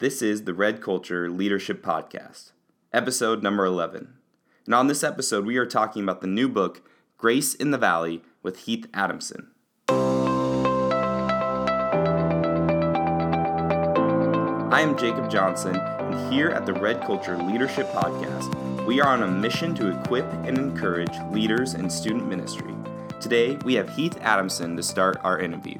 This 0.00 0.22
is 0.22 0.44
the 0.44 0.54
Red 0.54 0.80
Culture 0.80 1.28
Leadership 1.28 1.82
Podcast, 1.84 2.52
episode 2.90 3.42
number 3.42 3.66
11. 3.66 4.14
And 4.64 4.74
on 4.74 4.86
this 4.86 5.04
episode, 5.04 5.44
we 5.44 5.58
are 5.58 5.66
talking 5.66 6.02
about 6.02 6.22
the 6.22 6.26
new 6.26 6.48
book, 6.48 6.80
Grace 7.18 7.52
in 7.52 7.70
the 7.70 7.76
Valley, 7.76 8.22
with 8.42 8.60
Heath 8.60 8.86
Adamson. 8.94 9.50
I 14.70 14.80
am 14.80 14.96
Jacob 14.96 15.30
Johnson, 15.30 15.76
and 15.76 16.32
here 16.32 16.48
at 16.48 16.64
the 16.64 16.72
Red 16.72 17.02
Culture 17.02 17.36
Leadership 17.36 17.86
Podcast, 17.88 18.86
we 18.86 19.02
are 19.02 19.08
on 19.08 19.22
a 19.22 19.30
mission 19.30 19.74
to 19.74 20.00
equip 20.00 20.24
and 20.46 20.56
encourage 20.56 21.12
leaders 21.30 21.74
in 21.74 21.90
student 21.90 22.26
ministry. 22.26 22.74
Today, 23.20 23.56
we 23.66 23.74
have 23.74 23.94
Heath 23.94 24.16
Adamson 24.22 24.78
to 24.78 24.82
start 24.82 25.18
our 25.22 25.38
interview. 25.38 25.78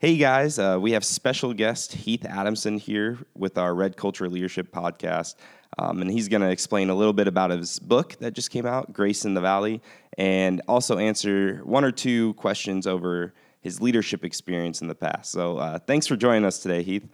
Hey 0.00 0.16
guys, 0.16 0.58
uh, 0.58 0.78
we 0.80 0.92
have 0.92 1.04
special 1.04 1.52
guest 1.52 1.92
Heath 1.92 2.24
Adamson 2.24 2.78
here 2.78 3.18
with 3.36 3.58
our 3.58 3.74
Red 3.74 3.98
Culture 3.98 4.30
Leadership 4.30 4.72
podcast. 4.72 5.34
Um, 5.76 6.00
and 6.00 6.10
he's 6.10 6.26
going 6.26 6.40
to 6.40 6.48
explain 6.48 6.88
a 6.88 6.94
little 6.94 7.12
bit 7.12 7.28
about 7.28 7.50
his 7.50 7.78
book 7.78 8.16
that 8.20 8.32
just 8.32 8.50
came 8.50 8.64
out, 8.64 8.94
Grace 8.94 9.26
in 9.26 9.34
the 9.34 9.42
Valley, 9.42 9.82
and 10.16 10.62
also 10.66 10.96
answer 10.96 11.60
one 11.64 11.84
or 11.84 11.92
two 11.92 12.32
questions 12.32 12.86
over 12.86 13.34
his 13.60 13.82
leadership 13.82 14.24
experience 14.24 14.80
in 14.80 14.88
the 14.88 14.94
past. 14.94 15.32
So 15.32 15.58
uh, 15.58 15.78
thanks 15.80 16.06
for 16.06 16.16
joining 16.16 16.46
us 16.46 16.60
today, 16.60 16.82
Heath. 16.82 17.06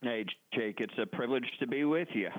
Hey, 0.00 0.24
Jake, 0.54 0.80
it's 0.80 0.94
a 0.98 1.06
privilege 1.06 1.50
to 1.58 1.66
be 1.66 1.82
with 1.82 2.06
you. 2.12 2.30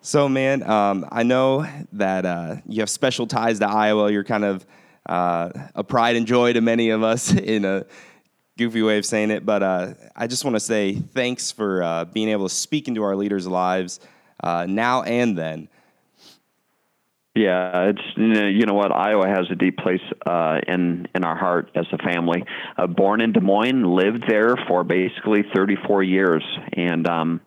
So, 0.00 0.26
man, 0.26 0.62
um, 0.62 1.04
I 1.12 1.22
know 1.22 1.66
that 1.92 2.24
uh, 2.24 2.56
you 2.66 2.80
have 2.80 2.88
special 2.88 3.26
ties 3.26 3.58
to 3.58 3.68
Iowa. 3.68 4.10
You're 4.10 4.24
kind 4.24 4.44
of 4.44 4.64
uh, 5.10 5.50
a 5.74 5.82
pride 5.82 6.14
and 6.14 6.26
joy 6.26 6.52
to 6.52 6.60
many 6.60 6.90
of 6.90 7.02
us 7.02 7.34
in 7.34 7.64
a 7.64 7.84
goofy 8.56 8.82
way 8.82 8.96
of 8.96 9.04
saying 9.04 9.30
it. 9.30 9.44
But 9.44 9.62
uh, 9.62 9.94
I 10.14 10.26
just 10.26 10.44
want 10.44 10.54
to 10.54 10.60
say 10.60 10.94
thanks 10.94 11.50
for 11.50 11.82
uh, 11.82 12.04
being 12.06 12.28
able 12.28 12.48
to 12.48 12.54
speak 12.54 12.88
into 12.88 13.02
our 13.02 13.16
leaders' 13.16 13.46
lives 13.46 14.00
uh, 14.42 14.66
now 14.68 15.02
and 15.02 15.36
then. 15.36 15.68
Yeah, 17.34 17.90
it's 17.90 18.02
you 18.16 18.66
know 18.66 18.74
what 18.74 18.90
Iowa 18.90 19.28
has 19.28 19.46
a 19.52 19.54
deep 19.54 19.78
place 19.78 20.00
uh, 20.26 20.58
in 20.66 21.06
in 21.14 21.24
our 21.24 21.36
heart 21.36 21.70
as 21.76 21.86
a 21.92 21.98
family. 21.98 22.44
Uh, 22.76 22.88
born 22.88 23.20
in 23.20 23.32
Des 23.32 23.40
Moines, 23.40 23.84
lived 23.84 24.24
there 24.28 24.56
for 24.66 24.82
basically 24.82 25.44
34 25.54 26.02
years, 26.02 26.44
and 26.72 27.06
um, 27.06 27.40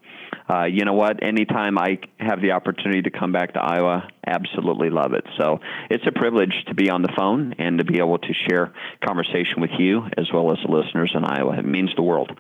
uh, 0.50 0.66
you 0.66 0.84
know 0.86 0.94
what? 0.94 1.24
Anytime 1.24 1.78
I 1.78 2.00
have 2.20 2.42
the 2.42 2.52
opportunity 2.52 3.02
to 3.04 3.12
come 3.12 3.32
back 3.32 3.54
to 3.54 3.62
Iowa, 3.62 4.08
absolutely 4.26 4.90
love 4.90 5.14
it. 5.14 5.26
So 5.38 5.60
it's 5.90 6.06
a 6.06 6.12
privilege 6.12 6.54
to 6.68 6.74
be 6.74 6.90
on 6.90 7.02
the 7.02 7.14
phone 7.16 7.56
and 7.60 7.78
to 7.78 7.86
be 7.86 8.00
able 8.00 8.18
to 8.18 8.34
share 8.48 8.74
conversation 9.06 9.62
with 9.62 9.72
you 9.78 10.04
as 10.18 10.28
well 10.34 10.52
as 10.52 10.58
the 10.66 10.72
listeners 10.72 11.12
in 11.16 11.24
Iowa. 11.24 11.58
It 11.60 11.66
means 11.66 11.92
the 11.96 12.02
world. 12.02 12.38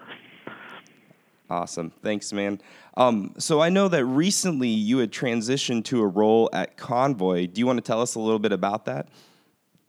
Awesome. 1.49 1.91
Thanks, 2.01 2.33
man. 2.33 2.59
Um, 2.97 3.33
so 3.37 3.61
I 3.61 3.69
know 3.69 3.87
that 3.87 4.05
recently 4.05 4.69
you 4.69 4.97
had 4.99 5.11
transitioned 5.11 5.85
to 5.85 6.01
a 6.01 6.07
role 6.07 6.49
at 6.51 6.77
Convoy. 6.77 7.47
Do 7.47 7.59
you 7.59 7.67
want 7.67 7.77
to 7.77 7.83
tell 7.83 8.01
us 8.01 8.15
a 8.15 8.19
little 8.19 8.39
bit 8.39 8.51
about 8.51 8.85
that? 8.85 9.09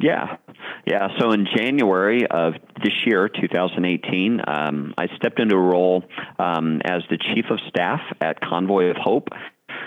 Yeah, 0.00 0.39
yeah. 0.87 1.09
So 1.19 1.33
in 1.33 1.47
January 1.56 2.27
of 2.27 2.55
this 2.83 2.92
year, 3.06 3.28
2018, 3.28 4.41
um, 4.47 4.95
I 4.98 5.06
stepped 5.17 5.39
into 5.39 5.55
a 5.55 5.61
role 5.61 6.05
um, 6.39 6.81
as 6.84 7.03
the 7.11 7.17
chief 7.17 7.47
of 7.50 7.59
staff 7.69 8.00
at 8.20 8.41
Convoy 8.41 8.91
of 8.91 8.97
Hope 8.97 9.28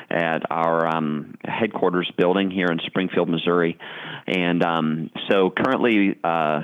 at 0.09 0.49
our 0.49 0.87
um, 0.87 1.35
headquarters 1.43 2.11
building 2.17 2.49
here 2.49 2.67
in 2.67 2.79
Springfield, 2.85 3.29
Missouri. 3.29 3.77
And 4.25 4.63
um, 4.63 5.09
so 5.29 5.49
currently, 5.49 6.17
uh, 6.23 6.61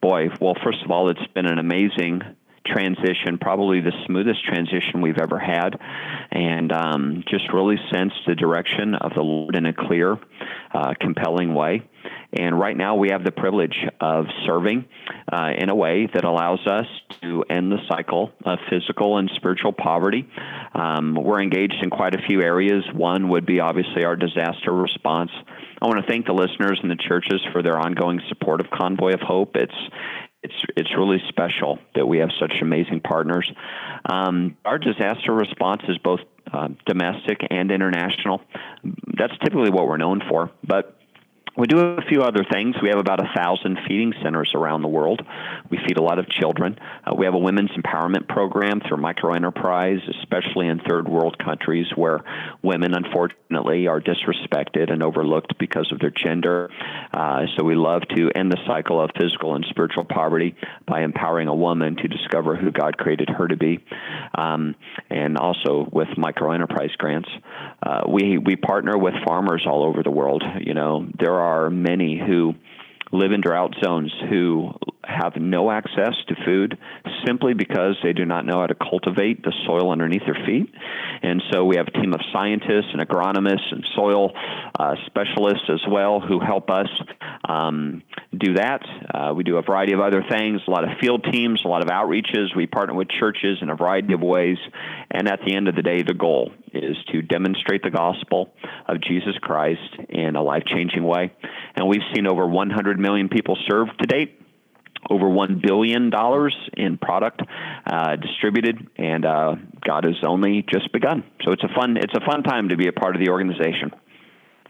boy, 0.00 0.28
well, 0.40 0.54
first 0.62 0.78
of 0.84 0.90
all, 0.90 1.10
it's 1.10 1.26
been 1.34 1.46
an 1.46 1.58
amazing 1.58 2.22
transition, 2.66 3.38
probably 3.38 3.80
the 3.80 3.92
smoothest 4.06 4.44
transition 4.44 5.02
we've 5.02 5.18
ever 5.18 5.38
had, 5.38 5.78
and 6.30 6.72
um, 6.72 7.24
just 7.28 7.52
really 7.52 7.76
sensed 7.92 8.16
the 8.26 8.34
direction 8.34 8.94
of 8.94 9.12
the 9.14 9.20
Lord 9.20 9.56
in 9.56 9.66
a 9.66 9.72
clear, 9.72 10.16
uh, 10.72 10.94
compelling 10.98 11.54
way. 11.54 11.82
And 12.36 12.58
right 12.58 12.76
now, 12.76 12.96
we 12.96 13.10
have 13.10 13.24
the 13.24 13.30
privilege 13.30 13.78
of 14.00 14.26
serving 14.44 14.86
uh, 15.32 15.50
in 15.56 15.68
a 15.68 15.74
way 15.74 16.08
that 16.12 16.24
allows 16.24 16.66
us 16.66 16.86
to 17.22 17.44
end 17.48 17.70
the 17.70 17.78
cycle 17.88 18.32
of 18.44 18.58
physical 18.68 19.18
and 19.18 19.30
spiritual 19.36 19.72
poverty. 19.72 20.28
Um, 20.74 21.14
we're 21.14 21.40
engaged 21.40 21.76
in 21.82 21.90
quite 21.90 22.14
a 22.14 22.22
few 22.26 22.42
areas. 22.42 22.84
One 22.92 23.28
would 23.28 23.46
be 23.46 23.60
obviously 23.60 24.04
our 24.04 24.16
disaster 24.16 24.72
response. 24.72 25.30
I 25.80 25.86
want 25.86 26.04
to 26.04 26.10
thank 26.10 26.26
the 26.26 26.32
listeners 26.32 26.80
and 26.82 26.90
the 26.90 26.96
churches 26.96 27.40
for 27.52 27.62
their 27.62 27.78
ongoing 27.78 28.20
support 28.28 28.60
of 28.60 28.70
Convoy 28.70 29.12
of 29.12 29.20
Hope. 29.20 29.54
It's 29.54 29.74
it's 30.42 30.54
it's 30.76 30.90
really 30.96 31.18
special 31.28 31.78
that 31.94 32.06
we 32.06 32.18
have 32.18 32.30
such 32.38 32.52
amazing 32.60 33.00
partners. 33.00 33.50
Um, 34.04 34.56
our 34.64 34.78
disaster 34.78 35.32
response 35.32 35.82
is 35.88 35.98
both 35.98 36.20
uh, 36.52 36.68
domestic 36.86 37.40
and 37.50 37.70
international. 37.70 38.42
That's 39.16 39.32
typically 39.42 39.70
what 39.70 39.86
we're 39.86 39.96
known 39.96 40.20
for, 40.28 40.50
but 40.66 40.98
we 41.56 41.66
do 41.68 41.78
a 41.78 42.02
few 42.08 42.22
other 42.22 42.44
things. 42.50 42.74
We 42.82 42.88
have 42.88 42.98
about 42.98 43.20
a 43.20 43.30
thousand 43.34 43.78
feeding 43.86 44.12
centers 44.22 44.52
around 44.54 44.82
the 44.82 44.88
world. 44.88 45.22
We 45.70 45.78
feed 45.86 45.98
a 45.98 46.02
lot 46.02 46.18
of 46.18 46.28
children. 46.28 46.78
Uh, 47.04 47.14
we 47.16 47.26
have 47.26 47.34
a 47.34 47.38
women's 47.38 47.70
empowerment 47.70 48.28
program 48.28 48.80
through 48.80 48.98
microenterprise, 48.98 50.00
especially 50.20 50.66
in 50.66 50.80
third 50.80 51.08
world 51.08 51.38
countries 51.38 51.86
where 51.94 52.20
women, 52.62 52.94
unfortunately, 52.94 53.86
are 53.86 54.00
disrespected 54.00 54.92
and 54.92 55.02
overlooked 55.02 55.56
because 55.58 55.90
of 55.92 56.00
their 56.00 56.10
gender. 56.10 56.70
Uh, 57.12 57.42
so 57.56 57.64
we 57.64 57.76
love 57.76 58.02
to 58.16 58.30
end 58.34 58.50
the 58.50 58.58
cycle 58.66 59.00
of 59.00 59.10
physical 59.18 59.54
and 59.54 59.64
spiritual 59.70 60.04
poverty 60.04 60.56
by 60.86 61.02
empowering 61.02 61.46
a 61.46 61.54
woman 61.54 61.96
to 61.96 62.08
discover 62.08 62.56
who 62.56 62.72
God 62.72 62.98
created 62.98 63.28
her 63.28 63.46
to 63.46 63.56
be, 63.56 63.84
um, 64.34 64.74
and 65.08 65.38
also 65.38 65.88
with 65.92 66.08
microenterprise 66.18 66.96
grants. 66.98 67.28
Uh, 67.80 68.02
we 68.08 68.38
we 68.38 68.56
partner 68.56 68.98
with 68.98 69.14
farmers 69.24 69.64
all 69.66 69.84
over 69.84 70.02
the 70.02 70.10
world. 70.10 70.42
You 70.60 70.74
know, 70.74 71.06
there 71.18 71.34
are 71.34 71.43
are 71.44 71.70
many 71.70 72.18
who 72.18 72.54
live 73.12 73.32
in 73.32 73.40
drought 73.40 73.74
zones 73.82 74.12
who 74.28 74.72
have 75.08 75.36
no 75.36 75.70
access 75.70 76.14
to 76.28 76.34
food 76.44 76.78
simply 77.26 77.54
because 77.54 77.96
they 78.02 78.12
do 78.12 78.24
not 78.24 78.44
know 78.44 78.60
how 78.60 78.66
to 78.66 78.74
cultivate 78.74 79.42
the 79.42 79.52
soil 79.66 79.90
underneath 79.90 80.22
their 80.24 80.44
feet. 80.46 80.72
And 81.22 81.42
so 81.50 81.64
we 81.64 81.76
have 81.76 81.86
a 81.88 81.90
team 81.90 82.12
of 82.12 82.20
scientists 82.32 82.92
and 82.92 83.00
agronomists 83.00 83.72
and 83.72 83.86
soil 83.94 84.32
uh, 84.78 84.94
specialists 85.06 85.68
as 85.68 85.80
well 85.88 86.20
who 86.20 86.40
help 86.40 86.70
us 86.70 86.88
um, 87.48 88.02
do 88.36 88.54
that. 88.54 88.82
Uh, 89.12 89.32
we 89.34 89.44
do 89.44 89.56
a 89.56 89.62
variety 89.62 89.92
of 89.92 90.00
other 90.00 90.24
things, 90.28 90.60
a 90.66 90.70
lot 90.70 90.84
of 90.84 90.90
field 91.00 91.26
teams, 91.30 91.62
a 91.64 91.68
lot 91.68 91.82
of 91.82 91.88
outreaches. 91.88 92.54
We 92.56 92.66
partner 92.66 92.94
with 92.94 93.08
churches 93.08 93.58
in 93.62 93.70
a 93.70 93.76
variety 93.76 94.12
of 94.14 94.20
ways. 94.20 94.58
And 95.10 95.28
at 95.28 95.40
the 95.46 95.54
end 95.54 95.68
of 95.68 95.76
the 95.76 95.82
day, 95.82 96.02
the 96.02 96.14
goal 96.14 96.52
is 96.72 96.96
to 97.12 97.22
demonstrate 97.22 97.82
the 97.82 97.90
gospel 97.90 98.52
of 98.88 99.00
Jesus 99.00 99.34
Christ 99.40 99.80
in 100.08 100.36
a 100.36 100.42
life 100.42 100.64
changing 100.66 101.04
way. 101.04 101.32
And 101.76 101.88
we've 101.88 102.02
seen 102.14 102.26
over 102.26 102.46
100 102.46 102.98
million 102.98 103.28
people 103.28 103.56
served 103.68 103.92
to 104.00 104.06
date 104.06 104.40
over 105.10 105.28
one 105.28 105.60
billion 105.64 106.10
dollars 106.10 106.56
in 106.76 106.98
product 106.98 107.42
uh, 107.86 108.16
distributed, 108.16 108.88
and 108.96 109.24
uh, 109.24 109.56
God 109.86 110.04
has 110.04 110.16
only 110.22 110.62
just 110.62 110.92
begun. 110.92 111.24
So 111.44 111.52
it's 111.52 111.64
a 111.64 111.68
fun 111.74 111.96
it's 111.96 112.14
a 112.14 112.24
fun 112.24 112.42
time 112.42 112.68
to 112.70 112.76
be 112.76 112.88
a 112.88 112.92
part 112.92 113.14
of 113.16 113.20
the 113.20 113.30
organization. 113.30 113.92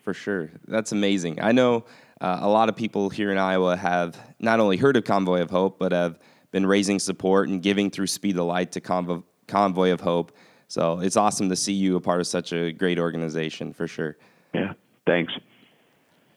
For 0.03 0.13
sure, 0.13 0.51
that's 0.67 0.93
amazing. 0.93 1.41
I 1.41 1.53
know 1.53 1.85
uh, 2.21 2.39
a 2.41 2.49
lot 2.49 2.69
of 2.69 2.77
people 2.77 3.11
here 3.11 3.33
in 3.33 3.39
Iowa 3.39 3.77
have 3.77 4.19
not 4.39 4.61
only 4.61 4.77
heard 4.77 4.97
of 4.97 5.05
Convoy 5.05 5.41
of 5.41 5.51
Hope, 5.51 5.79
but 5.79 5.93
have 5.93 6.19
been 6.51 6.67
raising 6.67 6.99
support 6.99 7.49
and 7.49 7.63
giving 7.63 7.91
through 7.91 8.07
Speed 8.07 8.37
the 8.37 8.45
Light 8.45 8.73
to 8.73 8.81
Convoy, 8.81 9.21
Convoy 9.49 9.93
of 9.93 10.01
Hope. 10.01 10.33
So 10.69 11.01
it's 11.01 11.17
awesome 11.17 11.49
to 11.49 11.57
see 11.57 11.73
you 11.73 11.97
a 11.97 12.01
part 12.01 12.21
of 12.21 12.27
such 12.27 12.53
a 12.53 12.73
great 12.73 12.99
organization 12.99 13.73
for 13.73 13.87
sure. 13.87 14.17
Yeah, 14.53 14.75
thanks. 15.07 15.33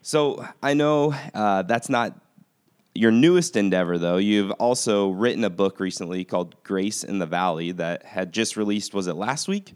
So 0.02 0.46
I 0.64 0.74
know 0.74 1.14
uh, 1.34 1.64
that's 1.64 1.90
not 1.90 2.20
your 2.98 3.12
newest 3.12 3.56
endeavor, 3.56 4.00
though, 4.00 4.18
you've 4.18 4.50
also 4.52 5.10
written 5.10 5.44
a 5.44 5.52
book 5.52 5.80
recently 5.80 6.26
called 6.26 6.62
Grace 6.64 7.04
in 7.04 7.20
the 7.20 7.28
Valley 7.28 7.72
that 7.74 8.04
had 8.04 8.32
just 8.32 8.58
released, 8.58 8.94
was 8.96 9.06
it 9.06 9.14
last 9.14 9.48
week? 9.48 9.76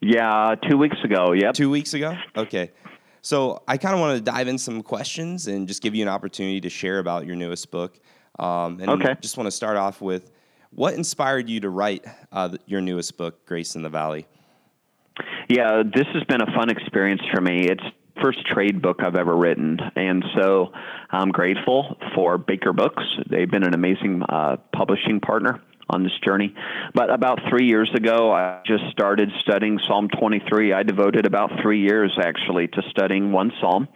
Yeah, 0.00 0.56
two 0.68 0.76
weeks 0.76 0.96
ago. 1.04 1.32
Yep. 1.32 1.54
Two 1.54 1.70
weeks 1.70 1.94
ago? 1.94 2.16
Okay. 2.36 2.72
So 3.22 3.62
I 3.68 3.76
kind 3.76 3.94
of 3.94 4.00
want 4.00 4.16
to 4.16 4.20
dive 4.20 4.48
in 4.48 4.58
some 4.58 4.82
questions 4.82 5.46
and 5.46 5.68
just 5.68 5.82
give 5.82 5.94
you 5.94 6.02
an 6.02 6.08
opportunity 6.08 6.60
to 6.62 6.68
share 6.68 6.98
about 6.98 7.26
your 7.26 7.36
newest 7.36 7.70
book. 7.70 7.98
Um, 8.40 8.80
and 8.80 8.90
okay. 8.90 9.14
just 9.20 9.36
want 9.36 9.46
to 9.46 9.52
start 9.52 9.76
off 9.76 10.00
with 10.00 10.32
what 10.70 10.94
inspired 10.94 11.48
you 11.48 11.60
to 11.60 11.70
write 11.70 12.04
uh, 12.32 12.56
your 12.66 12.80
newest 12.80 13.16
book, 13.16 13.46
Grace 13.46 13.76
in 13.76 13.82
the 13.82 13.88
Valley? 13.88 14.26
Yeah, 15.48 15.84
this 15.84 16.06
has 16.12 16.24
been 16.24 16.42
a 16.42 16.52
fun 16.56 16.70
experience 16.70 17.22
for 17.32 17.40
me. 17.40 17.68
It's 17.68 17.84
first 18.22 18.44
trade 18.46 18.82
book 18.82 19.02
I've 19.02 19.16
ever 19.16 19.36
written, 19.36 19.78
and 19.94 20.24
so 20.38 20.72
I'm 21.10 21.30
grateful 21.30 21.96
for 22.14 22.38
Baker 22.38 22.72
Books. 22.72 23.02
They've 23.28 23.50
been 23.50 23.64
an 23.64 23.74
amazing 23.74 24.22
uh, 24.28 24.56
publishing 24.72 25.20
partner 25.20 25.60
on 25.88 26.02
this 26.02 26.12
journey. 26.24 26.54
But 26.94 27.10
about 27.12 27.40
three 27.48 27.66
years 27.66 27.90
ago, 27.94 28.32
I 28.32 28.60
just 28.66 28.84
started 28.90 29.30
studying 29.40 29.78
Psalm 29.86 30.08
23. 30.08 30.72
I 30.72 30.82
devoted 30.82 31.26
about 31.26 31.50
three 31.62 31.82
years 31.82 32.18
actually 32.20 32.68
to 32.68 32.82
studying 32.90 33.32
one 33.32 33.52
psalm. 33.60 33.88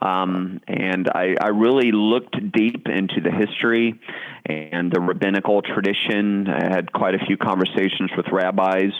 Um, 0.00 0.60
and 0.68 1.08
I, 1.08 1.36
I, 1.40 1.48
really 1.48 1.90
looked 1.90 2.36
deep 2.52 2.86
into 2.86 3.22
the 3.22 3.30
history 3.30 3.98
and 4.44 4.92
the 4.92 5.00
rabbinical 5.00 5.62
tradition. 5.62 6.48
I 6.48 6.64
had 6.64 6.92
quite 6.92 7.14
a 7.14 7.18
few 7.26 7.38
conversations 7.38 8.10
with 8.14 8.26
rabbis 8.30 8.92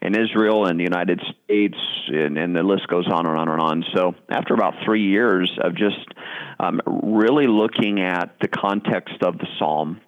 in 0.00 0.18
Israel 0.18 0.64
and 0.64 0.80
the 0.80 0.84
United 0.84 1.20
States, 1.44 1.76
and, 2.08 2.38
and 2.38 2.56
the 2.56 2.62
list 2.62 2.88
goes 2.88 3.06
on 3.06 3.26
and 3.26 3.36
on 3.36 3.48
and 3.50 3.60
on. 3.60 3.84
So, 3.94 4.14
after 4.30 4.54
about 4.54 4.74
three 4.82 5.06
years 5.08 5.50
of 5.62 5.74
just 5.74 6.06
um, 6.58 6.80
really 6.86 7.46
looking 7.46 8.00
at 8.00 8.34
the 8.40 8.48
context 8.48 9.22
of 9.22 9.36
the 9.36 9.46
psalm, 9.58 10.00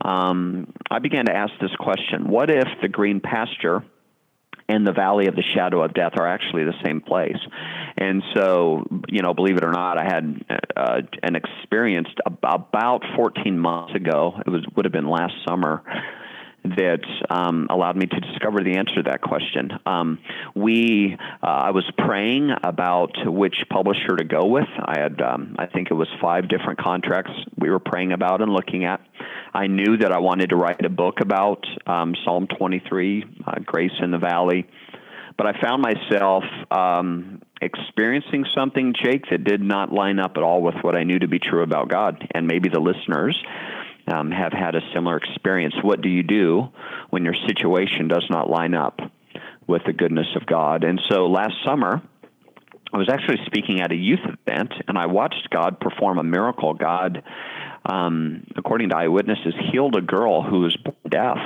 um, 0.00 0.72
I 0.90 0.98
began 0.98 1.26
to 1.26 1.34
ask 1.34 1.52
this 1.60 1.74
question 1.78 2.28
What 2.28 2.50
if 2.50 2.68
the 2.82 2.88
green 2.88 3.20
pasture 3.20 3.84
and 4.68 4.86
the 4.86 4.92
valley 4.92 5.26
of 5.26 5.36
the 5.36 5.42
shadow 5.42 5.82
of 5.82 5.92
death 5.94 6.12
are 6.16 6.26
actually 6.26 6.64
the 6.64 6.74
same 6.82 7.00
place. 7.00 7.36
And 7.96 8.22
so, 8.34 8.86
you 9.08 9.20
know, 9.20 9.34
believe 9.34 9.56
it 9.56 9.64
or 9.64 9.70
not, 9.70 9.98
I 9.98 10.04
had 10.04 10.44
uh, 10.76 11.02
an 11.22 11.36
experience 11.36 12.08
about 12.24 13.02
14 13.14 13.58
months 13.58 13.94
ago. 13.94 14.40
It 14.46 14.48
was 14.48 14.64
would 14.74 14.84
have 14.84 14.92
been 14.92 15.08
last 15.08 15.34
summer 15.46 15.82
that 16.64 17.04
um, 17.28 17.66
allowed 17.68 17.96
me 17.96 18.06
to 18.06 18.20
discover 18.20 18.60
the 18.60 18.76
answer 18.76 18.94
to 18.96 19.02
that 19.04 19.20
question. 19.20 19.70
Um, 19.84 20.18
we, 20.54 21.14
uh, 21.42 21.46
I 21.46 21.70
was 21.72 21.84
praying 21.98 22.50
about 22.62 23.12
which 23.26 23.56
publisher 23.70 24.16
to 24.16 24.24
go 24.24 24.46
with. 24.46 24.68
I 24.78 24.98
had, 24.98 25.20
um, 25.20 25.56
I 25.58 25.66
think 25.66 25.90
it 25.90 25.94
was 25.94 26.08
five 26.22 26.48
different 26.48 26.78
contracts 26.78 27.32
we 27.58 27.68
were 27.68 27.80
praying 27.80 28.12
about 28.12 28.40
and 28.40 28.50
looking 28.50 28.86
at. 28.86 29.00
I 29.52 29.66
knew 29.66 29.98
that 29.98 30.10
I 30.10 30.18
wanted 30.18 30.50
to 30.50 30.56
write 30.56 30.84
a 30.84 30.88
book 30.88 31.20
about 31.20 31.64
um, 31.86 32.14
Psalm 32.24 32.46
23, 32.58 33.24
uh, 33.46 33.52
Grace 33.64 33.92
in 34.00 34.10
the 34.10 34.18
Valley, 34.18 34.66
but 35.36 35.46
I 35.46 35.60
found 35.60 35.82
myself 35.82 36.44
um, 36.70 37.42
experiencing 37.60 38.46
something, 38.56 38.94
Jake, 39.04 39.24
that 39.30 39.44
did 39.44 39.60
not 39.60 39.92
line 39.92 40.18
up 40.18 40.32
at 40.36 40.42
all 40.42 40.62
with 40.62 40.76
what 40.80 40.96
I 40.96 41.02
knew 41.02 41.18
to 41.18 41.28
be 41.28 41.38
true 41.38 41.62
about 41.62 41.88
God, 41.88 42.26
and 42.34 42.46
maybe 42.46 42.70
the 42.70 42.80
listeners 42.80 43.38
um, 44.06 44.30
have 44.30 44.52
had 44.52 44.74
a 44.74 44.80
similar 44.92 45.16
experience. 45.16 45.74
What 45.82 46.00
do 46.00 46.08
you 46.08 46.22
do 46.22 46.68
when 47.10 47.24
your 47.24 47.34
situation 47.46 48.08
does 48.08 48.26
not 48.30 48.50
line 48.50 48.74
up 48.74 49.00
with 49.66 49.82
the 49.86 49.92
goodness 49.92 50.28
of 50.36 50.46
God? 50.46 50.84
And 50.84 51.00
so 51.08 51.26
last 51.26 51.54
summer, 51.64 52.02
I 52.92 52.98
was 52.98 53.08
actually 53.08 53.38
speaking 53.46 53.80
at 53.80 53.90
a 53.90 53.96
youth 53.96 54.20
event, 54.24 54.72
and 54.86 54.96
I 54.96 55.06
watched 55.06 55.48
God 55.50 55.80
perform 55.80 56.18
a 56.18 56.22
miracle. 56.22 56.74
God, 56.74 57.24
um, 57.84 58.46
according 58.56 58.90
to 58.90 58.96
eyewitnesses, 58.96 59.54
healed 59.72 59.96
a 59.96 60.00
girl 60.00 60.42
who 60.42 60.60
was 60.60 60.76
deaf 61.08 61.38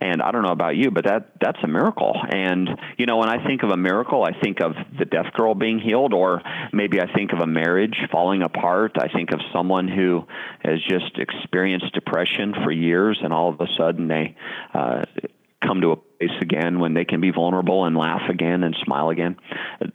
and 0.00 0.22
I 0.22 0.30
don't 0.30 0.42
know 0.42 0.52
about 0.52 0.76
you, 0.76 0.90
but 0.90 1.04
that 1.04 1.32
that's 1.40 1.58
a 1.62 1.68
miracle. 1.68 2.14
And 2.28 2.68
you 2.96 3.06
know, 3.06 3.16
when 3.16 3.28
I 3.28 3.44
think 3.46 3.62
of 3.62 3.70
a 3.70 3.76
miracle, 3.76 4.24
I 4.24 4.38
think 4.40 4.60
of 4.60 4.74
the 4.98 5.04
deaf 5.04 5.32
girl 5.34 5.54
being 5.54 5.78
healed, 5.78 6.12
or 6.14 6.42
maybe 6.72 7.00
I 7.00 7.12
think 7.12 7.32
of 7.32 7.40
a 7.40 7.46
marriage 7.46 7.96
falling 8.10 8.42
apart. 8.42 8.96
I 8.98 9.08
think 9.08 9.32
of 9.32 9.40
someone 9.52 9.88
who 9.88 10.26
has 10.62 10.80
just 10.88 11.18
experienced 11.18 11.92
depression 11.92 12.54
for 12.64 12.70
years, 12.70 13.18
and 13.22 13.32
all 13.32 13.50
of 13.50 13.60
a 13.60 13.66
sudden 13.76 14.08
they 14.08 14.36
uh, 14.74 15.04
come 15.62 15.80
to 15.80 15.92
a 15.92 15.96
place 15.96 16.36
again 16.40 16.78
when 16.78 16.94
they 16.94 17.04
can 17.04 17.20
be 17.20 17.30
vulnerable 17.30 17.84
and 17.84 17.96
laugh 17.96 18.22
again 18.28 18.62
and 18.62 18.76
smile 18.84 19.10
again. 19.10 19.36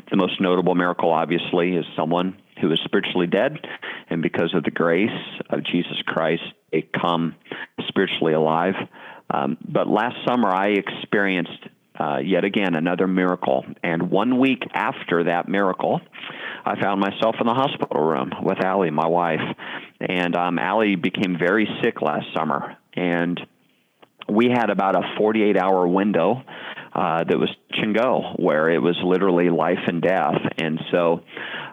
The 0.10 0.18
most 0.18 0.40
notable 0.42 0.76
miracle, 0.76 1.12
obviously, 1.12 1.76
is 1.76 1.86
someone 1.96 2.38
who 2.62 2.72
is 2.72 2.80
spiritually 2.84 3.28
dead, 3.28 3.58
and 4.10 4.22
because 4.22 4.54
of 4.54 4.64
the 4.64 4.72
grace 4.72 5.10
of 5.50 5.64
Jesus 5.64 6.02
Christ, 6.06 6.44
they 6.72 6.82
come 6.82 7.36
spiritually 7.88 8.34
alive. 8.34 8.76
Um, 9.30 9.58
but 9.68 9.88
last 9.88 10.16
summer, 10.28 10.50
I 10.50 10.70
experienced 10.70 11.68
uh, 12.00 12.18
yet 12.24 12.44
again 12.44 12.76
another 12.76 13.08
miracle. 13.08 13.66
And 13.84 14.10
one 14.10 14.40
week 14.40 14.64
after 14.74 15.26
that 15.26 15.48
miracle, 15.48 16.02
I 16.66 16.80
found 16.82 17.00
myself 17.00 17.36
in 17.40 17.46
the 17.46 17.54
hospital 17.54 18.02
room 18.04 18.32
with 18.42 18.64
Allie, 18.64 18.92
my 18.92 19.08
wife. 19.08 19.42
And 20.00 20.36
um, 20.36 20.60
Allie 20.60 20.96
became 20.96 21.38
very 21.38 21.68
sick 21.84 22.02
last 22.02 22.26
summer. 22.36 22.78
And 22.94 23.40
we 24.30 24.50
had 24.50 24.70
about 24.70 24.96
a 24.96 25.16
48 25.18 25.58
hour 25.58 25.88
window 25.88 26.44
uh, 26.94 27.24
that 27.24 27.38
was 27.38 27.50
touch 27.74 27.84
and 27.84 27.96
go, 27.96 28.34
where 28.38 28.70
it 28.70 28.80
was 28.80 28.98
literally 29.04 29.50
life 29.50 29.80
and 29.88 30.02
death. 30.02 30.36
And 30.58 30.80
so 30.92 31.22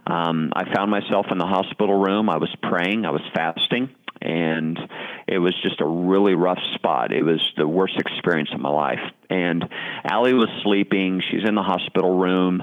um, 0.06 0.52
I 0.54 0.74
found 0.74 0.90
myself 0.90 1.26
in 1.30 1.38
the 1.38 1.46
hospital 1.46 1.94
room. 1.94 2.28
I 2.28 2.38
was 2.38 2.54
praying, 2.62 3.04
I 3.04 3.10
was 3.10 3.22
fasting 3.34 3.94
and 4.20 4.78
it 5.26 5.38
was 5.38 5.54
just 5.62 5.80
a 5.80 5.86
really 5.86 6.34
rough 6.34 6.58
spot. 6.74 7.12
It 7.12 7.22
was 7.22 7.40
the 7.56 7.66
worst 7.66 7.96
experience 7.98 8.50
of 8.52 8.60
my 8.60 8.70
life. 8.70 9.00
And 9.28 9.64
Allie 10.04 10.34
was 10.34 10.48
sleeping. 10.62 11.22
She's 11.30 11.48
in 11.48 11.54
the 11.54 11.62
hospital 11.62 12.18
room, 12.18 12.62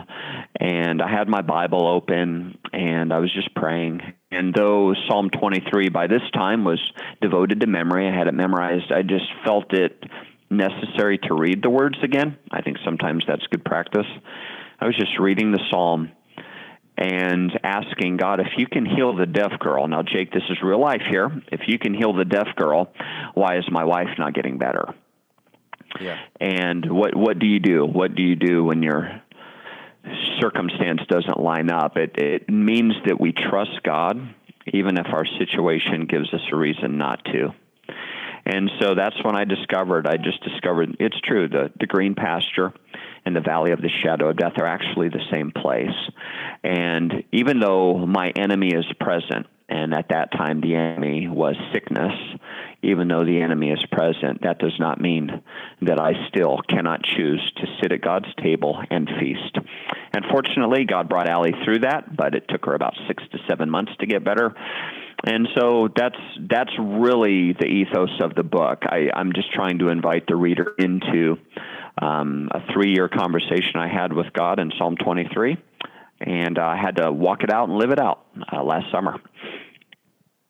and 0.60 1.02
I 1.02 1.10
had 1.10 1.28
my 1.28 1.42
Bible 1.42 1.88
open, 1.88 2.58
and 2.74 3.14
I 3.14 3.20
was 3.20 3.34
just 3.34 3.56
praying. 3.56 4.02
And 4.32 4.54
though 4.54 4.94
Psalm 5.08 5.30
23 5.30 5.90
by 5.90 6.08
this 6.08 6.22
time 6.34 6.64
was 6.64 6.80
devoted 7.22 7.62
to 7.62 7.68
memory, 7.68 8.08
I 8.08 8.16
had 8.16 8.28
it 8.28 8.34
memorized. 8.34 8.92
I 8.92 9.02
just 9.02 9.26
felt 9.46 9.74
it 9.74 10.04
necessary 10.50 11.18
to 11.18 11.34
read 11.34 11.64
the 11.64 11.70
words 11.70 11.98
again. 12.04 12.38
I 12.52 12.62
think 12.62 12.78
sometimes 12.84 13.24
that's 13.28 13.46
good 13.48 13.66
practice. 13.66 14.08
I 14.80 14.86
was 14.86 14.96
just 14.96 15.20
reading 15.20 15.52
the 15.52 15.62
psalm 15.72 16.12
and 16.98 17.52
asking 17.64 18.18
God, 18.18 18.40
if 18.40 18.58
you 18.58 18.66
can 18.66 18.86
heal 18.86 19.16
the 19.16 19.28
deaf 19.28 19.60
girl, 19.60 19.88
now, 19.88 20.02
Jake, 20.02 20.32
this 20.32 20.44
is 20.50 20.58
real 20.64 20.80
life 20.80 21.04
here. 21.08 21.32
If 21.52 21.62
you 21.68 21.78
can 21.78 21.94
heal 21.94 22.14
the 22.14 22.26
deaf 22.26 22.48
girl, 22.56 22.92
why 23.36 23.58
is 23.58 23.66
my 23.70 23.84
wife 23.84 24.10
not 24.18 24.34
getting 24.34 24.58
better? 24.58 24.96
Yeah. 26.02 26.18
And 26.40 26.92
what 26.92 27.16
what 27.16 27.40
do 27.40 27.46
you 27.46 27.60
do? 27.60 27.86
What 27.86 28.16
do 28.16 28.24
you 28.24 28.36
do 28.36 28.64
when 28.64 28.82
your 28.82 29.22
circumstance 30.42 31.02
doesn't 31.08 31.40
line 31.40 31.70
up? 31.70 31.98
It 31.98 32.18
it 32.18 32.50
means 32.50 32.94
that 33.06 33.20
we 33.20 33.32
trust 33.32 33.84
God, 33.84 34.18
even 34.66 34.98
if 34.98 35.06
our 35.08 35.26
situation 35.38 36.08
gives 36.08 36.34
us 36.34 36.42
a 36.52 36.56
reason 36.56 36.98
not 36.98 37.24
to. 37.26 37.54
And 38.46 38.72
so 38.80 38.96
that's 38.96 39.22
when 39.24 39.36
I 39.36 39.44
discovered. 39.44 40.08
I 40.08 40.18
just 40.18 40.44
discovered 40.44 40.98
it's 41.00 41.20
true. 41.22 41.48
The 41.48 41.72
the 41.80 41.86
green 41.86 42.16
pasture 42.16 42.74
and 43.28 43.36
the 43.36 43.42
valley 43.42 43.72
of 43.72 43.82
the 43.82 43.90
shadow 43.90 44.30
of 44.30 44.38
death 44.38 44.54
are 44.58 44.66
actually 44.66 45.10
the 45.10 45.24
same 45.30 45.52
place. 45.52 45.98
And 46.64 47.26
even 47.34 47.60
though 47.60 48.06
my 48.08 48.30
enemy 48.30 48.70
is 48.70 48.86
present, 49.02 49.48
and 49.68 49.94
at 49.94 50.08
that 50.12 50.32
time 50.32 50.62
the 50.62 50.76
enemy 50.76 51.28
was 51.28 51.58
sickness, 51.74 52.14
even 52.82 53.10
though 53.10 53.26
the 53.26 53.42
enemy 53.42 53.72
is 53.72 53.84
present, 53.92 54.44
that 54.44 54.60
does 54.60 54.80
not 54.80 55.02
mean 55.02 55.44
that 55.82 56.00
I 56.00 56.14
still 56.30 56.60
cannot 56.70 57.04
choose 57.04 57.52
to 57.58 57.68
sit 57.82 57.92
at 57.92 58.00
God's 58.00 58.34
table 58.42 58.82
and 58.90 59.10
feast. 59.20 59.58
And 60.14 60.24
fortunately, 60.32 60.86
God 60.86 61.10
brought 61.10 61.28
Allie 61.28 61.56
through 61.66 61.80
that, 61.80 62.16
but 62.16 62.34
it 62.34 62.46
took 62.48 62.66
her 62.66 62.76
about 62.76 62.94
six 63.10 63.24
to 63.34 63.40
seven 63.50 63.70
months 63.70 63.92
to 64.00 64.06
get 64.06 64.24
better. 64.24 64.56
And 65.26 65.50
so 65.54 65.90
that's 65.94 66.16
that's 66.50 66.72
really 66.80 67.52
the 67.52 67.66
ethos 67.66 68.22
of 68.22 68.36
the 68.36 68.44
book. 68.44 68.84
I, 68.84 69.10
I'm 69.14 69.34
just 69.34 69.52
trying 69.52 69.80
to 69.80 69.90
invite 69.90 70.28
the 70.28 70.38
reader 70.38 70.74
into 70.78 71.40
um, 72.02 72.50
a 72.52 72.62
three 72.74 72.94
year 72.94 73.08
conversation 73.10 73.78
I 73.78 73.88
had 73.88 74.14
with 74.14 74.32
God 74.34 74.60
in 74.60 74.72
Psalm 74.78 74.96
23, 74.98 75.58
and 76.22 76.60
I 76.60 76.76
had 76.76 76.98
to 76.98 77.12
walk 77.12 77.44
it 77.44 77.52
out 77.52 77.70
and 77.70 77.78
live 77.78 77.92
it 77.92 78.00
out 78.00 78.26
uh, 78.52 78.64
last 78.64 78.92
summer. 78.92 79.20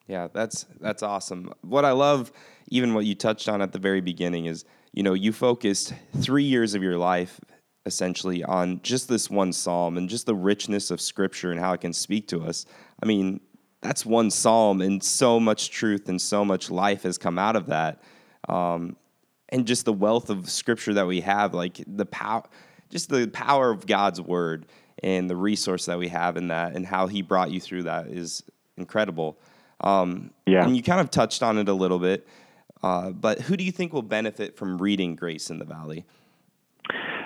Yeah, 0.07 0.27
that's 0.33 0.65
that's 0.79 1.03
awesome. 1.03 1.53
What 1.61 1.85
I 1.85 1.91
love, 1.91 2.31
even 2.69 2.93
what 2.93 3.05
you 3.05 3.15
touched 3.15 3.49
on 3.49 3.61
at 3.61 3.73
the 3.73 3.79
very 3.79 4.01
beginning, 4.01 4.45
is 4.45 4.65
you 4.93 5.03
know 5.03 5.13
you 5.13 5.33
focused 5.33 5.93
three 6.17 6.45
years 6.45 6.73
of 6.73 6.81
your 6.81 6.97
life 6.97 7.39
essentially 7.85 8.43
on 8.43 8.81
just 8.83 9.07
this 9.07 9.29
one 9.29 9.53
psalm 9.53 9.97
and 9.97 10.09
just 10.09 10.25
the 10.25 10.35
richness 10.35 10.91
of 10.91 10.99
Scripture 10.99 11.51
and 11.51 11.59
how 11.59 11.71
it 11.71 11.79
can 11.79 11.93
speak 11.93 12.27
to 12.27 12.43
us. 12.43 12.65
I 13.01 13.05
mean, 13.05 13.39
that's 13.81 14.05
one 14.05 14.29
psalm, 14.29 14.81
and 14.81 15.03
so 15.03 15.39
much 15.39 15.71
truth 15.71 16.09
and 16.09 16.21
so 16.21 16.43
much 16.43 16.69
life 16.69 17.03
has 17.03 17.17
come 17.17 17.37
out 17.37 17.55
of 17.55 17.67
that. 17.67 18.01
Um, 18.49 18.95
and 19.49 19.65
just 19.65 19.85
the 19.85 19.93
wealth 19.93 20.29
of 20.29 20.49
scripture 20.49 20.93
that 20.93 21.07
we 21.07 21.21
have, 21.21 21.53
like 21.53 21.83
the 21.87 22.05
power, 22.05 22.43
just 22.89 23.09
the 23.09 23.27
power 23.27 23.71
of 23.71 23.85
God's 23.85 24.21
word 24.21 24.65
and 25.03 25.29
the 25.29 25.35
resource 25.35 25.85
that 25.85 25.99
we 25.99 26.07
have 26.09 26.37
in 26.37 26.47
that, 26.49 26.75
and 26.75 26.85
how 26.85 27.07
He 27.07 27.21
brought 27.21 27.51
you 27.51 27.59
through 27.59 27.83
that 27.83 28.07
is 28.07 28.43
incredible. 28.77 29.37
Um, 29.81 30.31
yeah, 30.45 30.65
and 30.65 30.75
you 30.75 30.83
kind 30.83 30.99
of 30.99 31.11
touched 31.11 31.43
on 31.43 31.57
it 31.57 31.69
a 31.69 31.73
little 31.73 31.99
bit, 31.99 32.27
uh, 32.83 33.11
but 33.11 33.41
who 33.41 33.55
do 33.55 33.63
you 33.63 33.71
think 33.71 33.93
will 33.93 34.01
benefit 34.01 34.57
from 34.57 34.77
reading 34.77 35.15
Grace 35.15 35.49
in 35.49 35.59
the 35.59 35.65
Valley? 35.65 36.05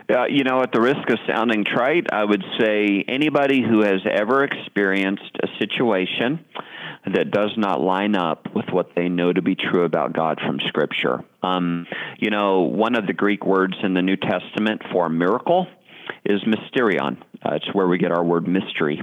Uh, 0.09 0.25
you 0.25 0.43
know, 0.43 0.61
at 0.61 0.71
the 0.73 0.81
risk 0.81 1.09
of 1.09 1.19
sounding 1.27 1.63
trite, 1.63 2.07
I 2.11 2.25
would 2.25 2.43
say 2.59 3.05
anybody 3.07 3.61
who 3.61 3.81
has 3.81 4.01
ever 4.09 4.43
experienced 4.43 5.37
a 5.41 5.47
situation 5.59 6.43
that 7.05 7.31
does 7.31 7.51
not 7.57 7.81
line 7.81 8.15
up 8.15 8.53
with 8.53 8.65
what 8.69 8.91
they 8.95 9.09
know 9.09 9.33
to 9.33 9.41
be 9.41 9.55
true 9.55 9.85
about 9.85 10.13
God 10.13 10.39
from 10.39 10.59
Scripture. 10.59 11.23
Um, 11.41 11.87
you 12.19 12.29
know, 12.29 12.61
one 12.61 12.95
of 12.95 13.07
the 13.07 13.13
Greek 13.13 13.45
words 13.45 13.75
in 13.81 13.93
the 13.93 14.01
New 14.01 14.17
Testament 14.17 14.83
for 14.91 15.09
miracle 15.09 15.67
is 16.25 16.41
mysterion. 16.41 17.17
Uh, 17.43 17.55
it's 17.55 17.73
where 17.73 17.87
we 17.87 17.97
get 17.97 18.11
our 18.11 18.23
word 18.23 18.47
mystery. 18.47 19.01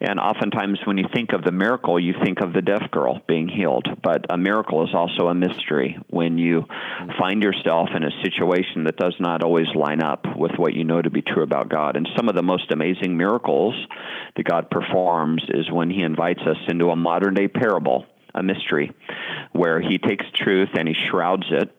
And 0.00 0.20
oftentimes, 0.20 0.78
when 0.84 0.96
you 0.96 1.06
think 1.12 1.32
of 1.32 1.42
the 1.42 1.50
miracle, 1.50 1.98
you 1.98 2.14
think 2.22 2.40
of 2.40 2.52
the 2.52 2.62
deaf 2.62 2.88
girl 2.92 3.20
being 3.26 3.48
healed. 3.48 3.88
But 4.00 4.26
a 4.30 4.38
miracle 4.38 4.84
is 4.84 4.94
also 4.94 5.26
a 5.26 5.34
mystery 5.34 5.98
when 6.08 6.38
you 6.38 6.66
find 7.18 7.42
yourself 7.42 7.88
in 7.94 8.04
a 8.04 8.22
situation 8.22 8.84
that 8.84 8.96
does 8.96 9.16
not 9.18 9.42
always 9.42 9.66
line 9.74 10.02
up 10.02 10.24
with 10.36 10.52
what 10.56 10.74
you 10.74 10.84
know 10.84 11.02
to 11.02 11.10
be 11.10 11.22
true 11.22 11.42
about 11.42 11.68
God. 11.68 11.96
And 11.96 12.08
some 12.16 12.28
of 12.28 12.36
the 12.36 12.42
most 12.42 12.70
amazing 12.70 13.16
miracles 13.16 13.74
that 14.36 14.44
God 14.44 14.70
performs 14.70 15.42
is 15.48 15.70
when 15.70 15.90
He 15.90 16.02
invites 16.02 16.42
us 16.42 16.58
into 16.68 16.90
a 16.90 16.96
modern 16.96 17.34
day 17.34 17.48
parable, 17.48 18.06
a 18.34 18.42
mystery, 18.42 18.92
where 19.50 19.80
He 19.80 19.98
takes 19.98 20.26
truth 20.32 20.70
and 20.74 20.86
He 20.86 20.94
shrouds 20.94 21.46
it 21.50 21.74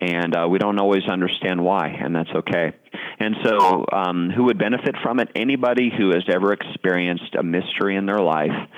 and 0.00 0.36
uh, 0.36 0.46
we 0.48 0.58
don't 0.58 0.78
always 0.78 1.04
understand 1.08 1.62
why, 1.62 1.88
and 1.88 2.14
that's 2.14 2.30
okay. 2.34 2.72
And 3.18 3.36
so, 3.44 3.84
um, 3.92 4.30
who 4.30 4.44
would 4.44 4.58
benefit 4.58 4.94
from 5.02 5.18
it? 5.18 5.28
Anybody 5.34 5.90
who 5.96 6.10
has 6.10 6.24
ever 6.32 6.52
experienced 6.52 7.34
a 7.38 7.42
mystery 7.42 7.96
in 7.96 8.06
their 8.06 8.20
life, 8.20 8.68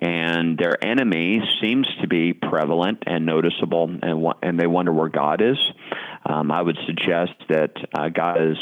and 0.00 0.56
their 0.56 0.82
enemy 0.84 1.40
seems 1.60 1.88
to 2.00 2.08
be 2.08 2.32
prevalent 2.32 3.02
and 3.06 3.26
noticeable, 3.26 3.90
and 4.02 4.26
and 4.42 4.58
they 4.60 4.66
wonder 4.66 4.92
where 4.92 5.08
God 5.08 5.42
is. 5.42 5.58
Um, 6.24 6.52
I 6.52 6.62
would 6.62 6.78
suggest 6.86 7.32
that 7.48 7.72
uh, 7.94 8.08
God 8.08 8.38
has 8.40 8.56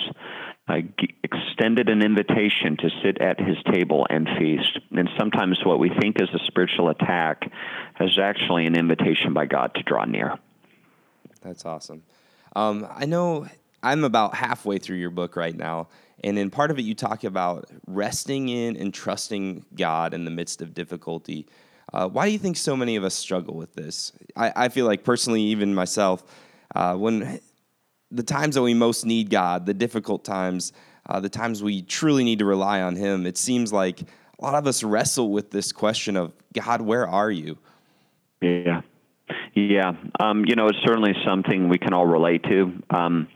uh, 0.69 0.77
extended 1.23 1.89
an 1.89 2.03
invitation 2.03 2.77
to 2.79 2.91
sit 3.03 3.21
at 3.21 3.39
His 3.39 3.57
table 3.73 4.07
and 4.09 4.29
feast. 4.39 4.79
And 4.93 5.09
sometimes, 5.19 5.59
what 5.65 5.79
we 5.79 5.91
think 6.01 6.21
is 6.21 6.29
a 6.35 6.45
spiritual 6.47 6.89
attack 6.89 7.43
is 8.01 8.19
actually 8.19 8.67
an 8.67 8.77
invitation 8.77 9.35
by 9.35 9.47
God 9.47 9.75
to 9.75 9.83
draw 9.83 10.05
near. 10.05 10.39
That's 11.41 11.65
awesome. 11.65 12.03
Um, 12.57 12.87
I 12.91 13.07
know 13.07 13.47
I'm 13.83 14.05
about 14.05 14.35
halfway 14.35 14.79
through 14.79 14.97
your 14.97 15.11
book 15.11 15.37
right 15.37 15.57
now, 15.57 15.89
and 16.25 16.39
in 16.39 16.51
part 16.51 16.71
of 16.71 16.79
it, 16.79 16.83
you 16.83 16.95
talk 16.95 17.25
about 17.25 17.71
resting 17.87 18.49
in 18.49 18.77
and 18.77 18.93
trusting 18.93 19.65
God 19.75 20.15
in 20.15 20.25
the 20.25 20.31
midst 20.31 20.63
of 20.63 20.75
difficulty. 20.75 21.47
Uh, 21.93 22.09
why 22.09 22.27
do 22.27 22.33
you 22.33 22.39
think 22.39 22.57
so 22.57 22.77
many 22.77 22.97
of 22.97 23.05
us 23.05 23.15
struggle 23.15 23.55
with 23.55 23.75
this? 23.75 24.13
I, 24.37 24.53
I 24.57 24.69
feel 24.69 24.87
like 24.87 25.05
personally, 25.05 25.43
even 25.43 25.75
myself, 25.75 26.25
uh, 26.75 26.95
when 26.97 27.41
the 28.11 28.23
times 28.23 28.57
that 28.57 28.63
we 28.63 28.75
most 28.75 29.07
need 29.07 29.31
God, 29.31 29.67
the 29.67 29.75
difficult 29.75 30.25
times, 30.25 30.73
uh, 31.09 31.21
the 31.21 31.29
times 31.29 31.63
we 31.63 31.83
truly 31.83 32.25
need 32.25 32.41
to 32.41 32.45
rely 32.45 32.83
on 32.83 32.97
Him, 32.97 33.27
it 33.27 33.39
seems 33.39 33.73
like 33.73 34.03
a 34.03 34.45
lot 34.45 34.55
of 34.55 34.67
us 34.67 34.83
wrestle 34.83 35.31
with 35.31 35.51
this 35.51 35.73
question 35.73 36.17
of 36.17 36.33
God, 36.53 36.81
where 36.81 37.07
are 37.07 37.31
you? 37.31 37.59
Yeah. 38.41 38.83
Yeah, 39.59 39.93
um, 40.21 40.45
you 40.47 40.55
know, 40.55 40.69
it's 40.69 40.79
certainly 40.87 41.15
something 41.27 41.69
we 41.69 41.79
can 41.79 41.93
all 41.93 42.07
relate 42.07 42.45
to. 42.45 42.81
Um, 42.91 43.27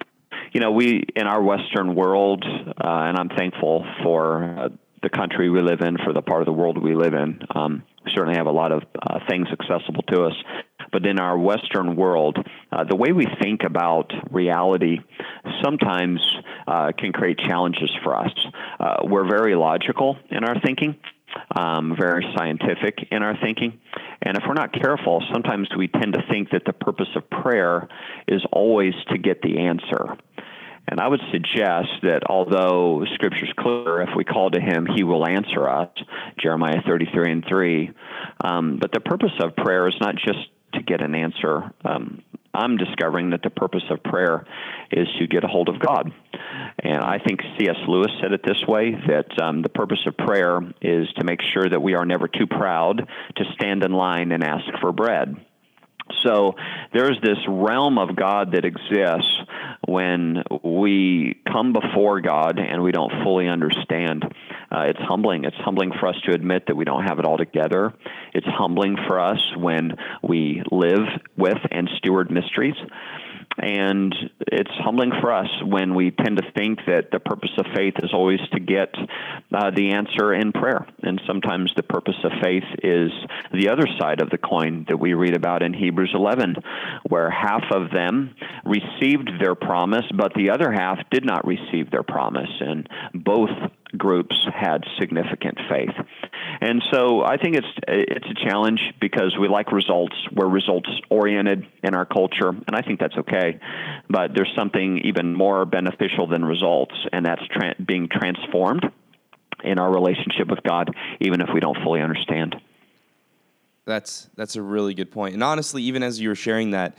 you 0.52 0.60
know, 0.60 0.70
we 0.70 1.02
in 1.16 1.26
our 1.26 1.42
Western 1.42 1.96
world, 1.96 2.44
uh, 2.46 2.70
and 2.78 3.18
I'm 3.18 3.28
thankful 3.28 3.84
for 4.04 4.44
uh, 4.44 4.68
the 5.02 5.10
country 5.10 5.50
we 5.50 5.60
live 5.60 5.80
in, 5.80 5.96
for 5.98 6.12
the 6.12 6.22
part 6.22 6.42
of 6.42 6.46
the 6.46 6.52
world 6.52 6.80
we 6.80 6.94
live 6.94 7.14
in. 7.14 7.40
Um, 7.52 7.82
we 8.04 8.12
certainly 8.12 8.36
have 8.36 8.46
a 8.46 8.52
lot 8.52 8.70
of 8.70 8.84
uh, 9.02 9.18
things 9.28 9.48
accessible 9.50 10.04
to 10.12 10.26
us. 10.26 10.34
But 10.92 11.06
in 11.06 11.18
our 11.18 11.36
Western 11.36 11.96
world, 11.96 12.38
uh, 12.70 12.84
the 12.84 12.94
way 12.94 13.10
we 13.10 13.26
think 13.42 13.62
about 13.64 14.12
reality 14.30 14.98
sometimes 15.60 16.20
uh, 16.68 16.92
can 16.96 17.12
create 17.12 17.38
challenges 17.38 17.90
for 18.04 18.16
us. 18.16 18.32
Uh, 18.78 18.98
we're 19.04 19.28
very 19.28 19.56
logical 19.56 20.18
in 20.30 20.44
our 20.44 20.60
thinking, 20.60 21.00
um, 21.54 21.96
very 21.98 22.24
scientific 22.36 23.08
in 23.10 23.22
our 23.22 23.36
thinking. 23.40 23.80
And 24.20 24.36
if 24.36 24.44
we're 24.46 24.54
not 24.54 24.72
careful, 24.72 25.22
sometimes 25.32 25.68
we 25.76 25.88
tend 25.88 26.14
to 26.14 26.22
think 26.30 26.50
that 26.50 26.64
the 26.64 26.72
purpose 26.72 27.08
of 27.16 27.28
prayer 27.30 27.88
is 28.28 28.42
always 28.52 28.94
to 29.10 29.18
get 29.18 29.42
the 29.42 29.58
answer. 29.58 30.16
And 30.88 31.00
I 31.00 31.06
would 31.06 31.20
suggest 31.30 31.88
that 32.02 32.22
although 32.28 33.04
Scripture 33.14 33.46
is 33.46 33.52
clear, 33.56 34.02
if 34.02 34.10
we 34.16 34.24
call 34.24 34.50
to 34.50 34.60
Him, 34.60 34.86
He 34.86 35.04
will 35.04 35.26
answer 35.26 35.68
us, 35.68 35.88
Jeremiah 36.38 36.82
33 36.86 37.32
and 37.32 37.44
3. 37.48 37.90
Um, 38.44 38.78
but 38.80 38.92
the 38.92 39.00
purpose 39.00 39.32
of 39.40 39.54
prayer 39.54 39.86
is 39.86 39.94
not 40.00 40.16
just 40.16 40.38
to 40.74 40.82
get 40.82 41.02
an 41.02 41.14
answer. 41.14 41.72
Um, 41.84 42.22
I'm 42.54 42.76
discovering 42.76 43.30
that 43.30 43.42
the 43.42 43.50
purpose 43.50 43.84
of 43.90 44.02
prayer 44.02 44.46
is 44.90 45.08
to 45.18 45.26
get 45.26 45.42
a 45.42 45.46
hold 45.46 45.68
of 45.68 45.80
God. 45.80 46.12
And 46.78 46.98
I 46.98 47.18
think 47.18 47.40
C.S. 47.58 47.76
Lewis 47.88 48.10
said 48.20 48.32
it 48.32 48.42
this 48.44 48.62
way 48.68 48.92
that 49.06 49.40
um, 49.42 49.62
the 49.62 49.70
purpose 49.70 50.00
of 50.06 50.16
prayer 50.16 50.60
is 50.82 51.08
to 51.16 51.24
make 51.24 51.40
sure 51.40 51.68
that 51.68 51.80
we 51.80 51.94
are 51.94 52.04
never 52.04 52.28
too 52.28 52.46
proud 52.46 53.08
to 53.36 53.44
stand 53.54 53.82
in 53.82 53.92
line 53.92 54.32
and 54.32 54.44
ask 54.44 54.66
for 54.80 54.92
bread. 54.92 55.36
So 56.24 56.54
there's 56.92 57.18
this 57.22 57.38
realm 57.48 57.98
of 57.98 58.16
God 58.16 58.52
that 58.52 58.64
exists 58.64 59.38
when 59.86 60.42
we 60.62 61.40
come 61.50 61.72
before 61.72 62.20
God 62.20 62.58
and 62.58 62.82
we 62.82 62.92
don't 62.92 63.12
fully 63.22 63.48
understand. 63.48 64.24
Uh, 64.70 64.80
it's 64.88 65.00
humbling. 65.00 65.44
It's 65.44 65.56
humbling 65.56 65.92
for 65.98 66.08
us 66.08 66.16
to 66.24 66.32
admit 66.32 66.64
that 66.66 66.76
we 66.76 66.84
don't 66.84 67.04
have 67.04 67.18
it 67.18 67.24
all 67.24 67.38
together. 67.38 67.94
It's 68.32 68.46
humbling 68.46 68.96
for 69.06 69.20
us 69.20 69.40
when 69.56 69.96
we 70.22 70.62
live 70.70 71.06
with 71.36 71.58
and 71.70 71.88
steward 71.98 72.30
mysteries. 72.30 72.76
And 73.58 74.14
it's 74.40 74.70
humbling 74.78 75.12
for 75.20 75.32
us 75.32 75.48
when 75.64 75.94
we 75.94 76.10
tend 76.10 76.38
to 76.38 76.52
think 76.52 76.80
that 76.86 77.10
the 77.10 77.20
purpose 77.20 77.50
of 77.58 77.66
faith 77.74 77.94
is 78.02 78.12
always 78.12 78.40
to 78.52 78.60
get 78.60 78.94
uh, 79.52 79.70
the 79.70 79.92
answer 79.92 80.32
in 80.32 80.52
prayer. 80.52 80.86
And 81.02 81.20
sometimes 81.26 81.72
the 81.76 81.82
purpose 81.82 82.16
of 82.24 82.32
faith 82.42 82.64
is 82.82 83.10
the 83.52 83.68
other 83.68 83.86
side 84.00 84.22
of 84.22 84.30
the 84.30 84.38
coin 84.38 84.86
that 84.88 84.96
we 84.96 85.14
read 85.14 85.36
about 85.36 85.62
in 85.62 85.74
Hebrews 85.74 86.12
11, 86.14 86.56
where 87.08 87.30
half 87.30 87.64
of 87.72 87.90
them 87.90 88.34
received 88.64 89.30
their 89.40 89.54
promise, 89.54 90.04
but 90.16 90.32
the 90.34 90.50
other 90.50 90.72
half 90.72 90.98
did 91.10 91.24
not 91.24 91.46
receive 91.46 91.90
their 91.90 92.02
promise. 92.02 92.50
And 92.60 92.88
both 93.14 93.50
groups 93.96 94.34
had 94.54 94.84
significant 94.98 95.58
faith. 95.68 95.94
And 96.60 96.82
so 96.92 97.22
I 97.22 97.36
think 97.36 97.56
it's 97.56 97.66
it's 97.88 98.26
a 98.26 98.48
challenge 98.48 98.80
because 99.00 99.36
we 99.38 99.48
like 99.48 99.72
results. 99.72 100.14
We're 100.32 100.48
results 100.48 100.88
oriented 101.10 101.66
in 101.82 101.94
our 101.94 102.06
culture, 102.06 102.48
and 102.48 102.74
I 102.74 102.82
think 102.82 103.00
that's 103.00 103.16
okay. 103.16 103.58
But 104.08 104.32
there's 104.34 104.52
something 104.56 104.98
even 105.04 105.34
more 105.34 105.64
beneficial 105.64 106.26
than 106.26 106.44
results, 106.44 106.94
and 107.12 107.24
that's 107.24 107.42
tra- 107.48 107.74
being 107.84 108.08
transformed 108.08 108.84
in 109.64 109.78
our 109.78 109.92
relationship 109.92 110.48
with 110.48 110.62
God, 110.62 110.90
even 111.20 111.40
if 111.40 111.48
we 111.52 111.60
don't 111.60 111.78
fully 111.82 112.00
understand. 112.00 112.56
That's 113.84 114.28
that's 114.36 114.56
a 114.56 114.62
really 114.62 114.94
good 114.94 115.10
point. 115.10 115.34
And 115.34 115.42
honestly, 115.42 115.82
even 115.82 116.02
as 116.02 116.20
you 116.20 116.28
were 116.28 116.34
sharing 116.34 116.70
that, 116.70 116.96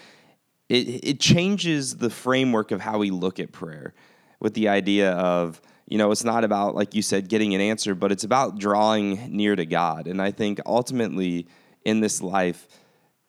it 0.70 1.04
it 1.04 1.20
changes 1.20 1.98
the 1.98 2.10
framework 2.10 2.72
of 2.72 2.82
how 2.82 2.98
we 2.98 3.10
look 3.10 3.40
at 3.40 3.52
prayer 3.52 3.94
with 4.40 4.54
the 4.54 4.68
idea 4.68 5.12
of 5.12 5.62
you 5.88 5.98
know, 5.98 6.12
it's 6.12 6.24
not 6.24 6.44
about, 6.44 6.76
like 6.76 6.96
you 6.96 7.02
said, 7.02 7.28
getting 7.28 7.54
an 7.56 7.62
answer, 7.62 7.94
but 7.96 8.12
it's 8.12 8.24
about 8.24 8.58
drawing 8.58 9.36
near 9.36 9.56
to 9.56 9.66
God. 9.66 10.08
And 10.08 10.22
I 10.22 10.32
think 10.32 10.60
ultimately 10.66 11.48
in 11.84 12.00
this 12.00 12.22
life, 12.22 12.68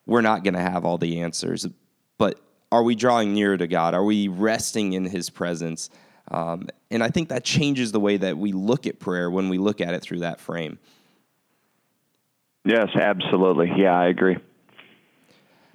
we're 0.06 0.20
not 0.20 0.44
going 0.44 0.54
to 0.54 0.60
have 0.60 0.84
all 0.84 0.98
the 0.98 1.20
answers, 1.20 1.66
but 2.18 2.40
are 2.70 2.82
we 2.82 2.94
drawing 2.94 3.32
nearer 3.34 3.56
to 3.56 3.66
God? 3.66 3.94
Are 3.94 4.04
we 4.04 4.28
resting 4.28 4.92
in 4.92 5.04
His 5.04 5.30
presence? 5.30 5.90
Um, 6.30 6.68
and 6.90 7.02
I 7.02 7.08
think 7.08 7.28
that 7.28 7.44
changes 7.44 7.92
the 7.92 8.00
way 8.00 8.16
that 8.16 8.36
we 8.38 8.52
look 8.52 8.86
at 8.86 8.98
prayer 8.98 9.30
when 9.30 9.48
we 9.48 9.58
look 9.58 9.80
at 9.80 9.94
it 9.94 10.02
through 10.02 10.20
that 10.20 10.40
frame. 10.40 10.78
Yes, 12.64 12.88
absolutely. 12.94 13.70
Yeah, 13.76 13.98
I 13.98 14.06
agree. 14.06 14.38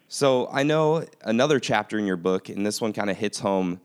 So 0.07 0.49
I 0.51 0.63
know 0.63 1.05
another 1.23 1.59
chapter 1.59 1.99
in 1.99 2.07
your 2.07 2.17
book, 2.17 2.49
and 2.49 2.65
this 2.65 2.81
one 2.81 2.93
kind 2.93 3.11
of 3.11 3.17
hits 3.17 3.39
home 3.39 3.79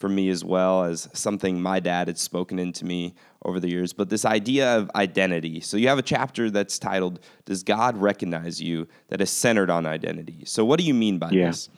for 0.00 0.08
me 0.08 0.30
as 0.30 0.42
well 0.42 0.82
as 0.84 1.08
something 1.12 1.60
my 1.60 1.78
dad 1.78 2.08
had 2.08 2.18
spoken 2.18 2.58
into 2.58 2.86
me 2.86 3.14
over 3.44 3.60
the 3.60 3.68
years. 3.68 3.92
But 3.92 4.08
this 4.08 4.24
idea 4.24 4.78
of 4.78 4.90
identity. 4.96 5.60
So 5.60 5.76
you 5.76 5.88
have 5.88 5.98
a 5.98 6.02
chapter 6.02 6.50
that's 6.50 6.78
titled 6.78 7.20
"Does 7.44 7.62
God 7.62 7.96
Recognize 7.98 8.60
You?" 8.60 8.88
that 9.08 9.20
is 9.20 9.30
centered 9.30 9.70
on 9.70 9.86
identity. 9.86 10.44
So 10.46 10.64
what 10.64 10.80
do 10.80 10.86
you 10.86 10.94
mean 10.94 11.18
by 11.18 11.30
yeah. 11.30 11.48
this? 11.48 11.68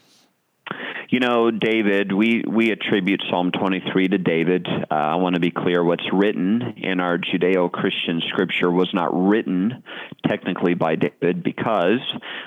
You 1.12 1.20
know, 1.20 1.50
David, 1.50 2.10
we, 2.10 2.42
we 2.48 2.70
attribute 2.70 3.22
Psalm 3.28 3.50
23 3.50 4.08
to 4.08 4.16
David. 4.16 4.66
Uh, 4.66 4.94
I 4.94 5.16
want 5.16 5.34
to 5.34 5.42
be 5.42 5.50
clear 5.50 5.84
what's 5.84 6.06
written 6.10 6.62
in 6.78 7.00
our 7.00 7.18
Judeo 7.18 7.70
Christian 7.70 8.22
scripture 8.28 8.70
was 8.70 8.88
not 8.94 9.10
written 9.12 9.84
technically 10.26 10.72
by 10.72 10.94
David 10.94 11.42
because 11.42 12.00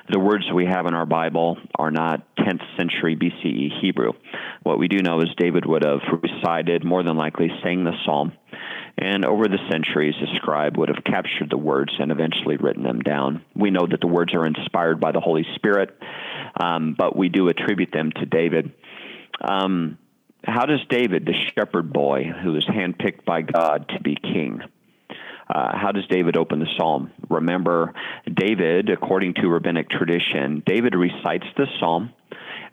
the 0.10 0.20
words 0.20 0.46
we 0.52 0.66
have 0.66 0.88
in 0.88 0.96
our 0.96 1.06
Bible 1.06 1.60
are 1.78 1.92
not 1.92 2.26
10th 2.38 2.64
century 2.76 3.16
BCE 3.16 3.82
Hebrew. 3.82 4.14
What 4.66 4.80
we 4.80 4.88
do 4.88 4.98
know 4.98 5.22
is 5.22 5.30
David 5.38 5.64
would 5.68 5.84
have 5.84 6.02
recited, 6.24 6.84
more 6.84 7.04
than 7.04 7.16
likely, 7.16 7.52
sang 7.62 7.84
the 7.84 7.94
psalm. 8.04 8.34
And 8.98 9.24
over 9.24 9.48
the 9.48 9.60
centuries, 9.70 10.16
a 10.20 10.36
scribe 10.38 10.76
would 10.78 10.90
have 10.90 11.04
captured 11.04 11.52
the 11.52 11.58
words 11.58 11.94
and 12.00 12.12
eventually 12.12 12.58
written 12.58 12.82
them 12.82 13.02
down. 13.02 13.46
We 13.56 13.70
know 13.70 13.86
that 13.86 14.02
the 14.02 14.08
words 14.08 14.34
are 14.34 14.44
inspired 14.44 15.00
by 15.00 15.12
the 15.12 15.20
Holy 15.20 15.46
Spirit, 15.54 15.96
um, 16.60 16.96
but 16.98 17.16
we 17.16 17.30
do 17.30 17.48
attribute 17.48 17.92
them 17.92 18.12
to 18.14 18.26
David. 18.26 18.74
Um, 19.40 20.00
how 20.44 20.66
does 20.66 20.82
David, 20.90 21.28
the 21.28 21.36
shepherd 21.54 21.94
boy 21.94 22.24
who 22.24 22.54
was 22.54 22.66
handpicked 22.66 23.24
by 23.24 23.44
God 23.44 23.88
to 23.90 24.02
be 24.02 24.16
king, 24.16 24.62
uh, 25.48 25.78
how 25.78 25.92
does 25.92 26.08
David 26.08 26.38
open 26.38 26.58
the 26.58 26.74
psalm? 26.76 27.12
Remember, 27.30 27.94
David, 28.26 28.90
according 28.90 29.36
to 29.36 29.48
rabbinic 29.48 29.92
tradition, 29.92 30.64
David 30.66 30.96
recites 30.96 31.46
the 31.56 31.68
psalm 31.80 32.14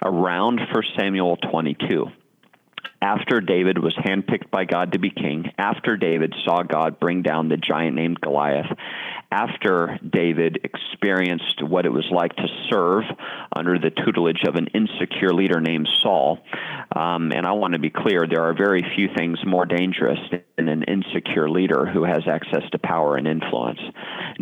around 0.05 0.61
1 0.61 0.83
Samuel 0.99 1.37
22. 1.37 2.07
after 3.01 3.41
David 3.41 3.79
was 3.79 3.95
handpicked 3.95 4.51
by 4.51 4.65
God 4.65 4.93
to 4.93 4.99
be 4.99 5.11
king, 5.11 5.51
after 5.59 5.97
David 5.97 6.35
saw 6.45 6.63
God 6.63 7.01
bring 7.01 7.23
down 7.23 7.49
the 7.49 7.57
giant 7.57 7.97
named 7.97 8.21
Goliath, 8.21 8.67
after 9.33 9.99
David 10.09 10.61
experienced 10.63 11.63
what 11.63 11.85
it 11.85 11.93
was 11.93 12.07
like 12.13 12.37
to 12.37 12.47
serve 12.71 13.03
under 13.55 13.79
the 13.79 13.91
tutelage 13.91 14.45
of 14.47 14.55
an 14.55 14.69
insecure 14.69 15.33
leader 15.35 15.61
named 15.61 15.89
Saul. 16.01 16.39
Um, 16.95 17.33
and 17.33 17.45
I 17.45 17.53
want 17.53 17.73
to 17.73 17.81
be 17.81 17.91
clear 17.91 18.27
there 18.29 18.45
are 18.45 18.55
very 18.55 18.85
few 18.95 19.09
things 19.17 19.39
more 19.45 19.67
dangerous 19.67 20.21
than 20.31 20.69
an 20.69 20.85
insecure 20.85 21.51
leader 21.51 21.87
who 21.87 22.05
has 22.05 22.23
access 22.29 22.63
to 22.71 22.79
power 22.79 23.17
and 23.17 23.27
influence. 23.27 23.81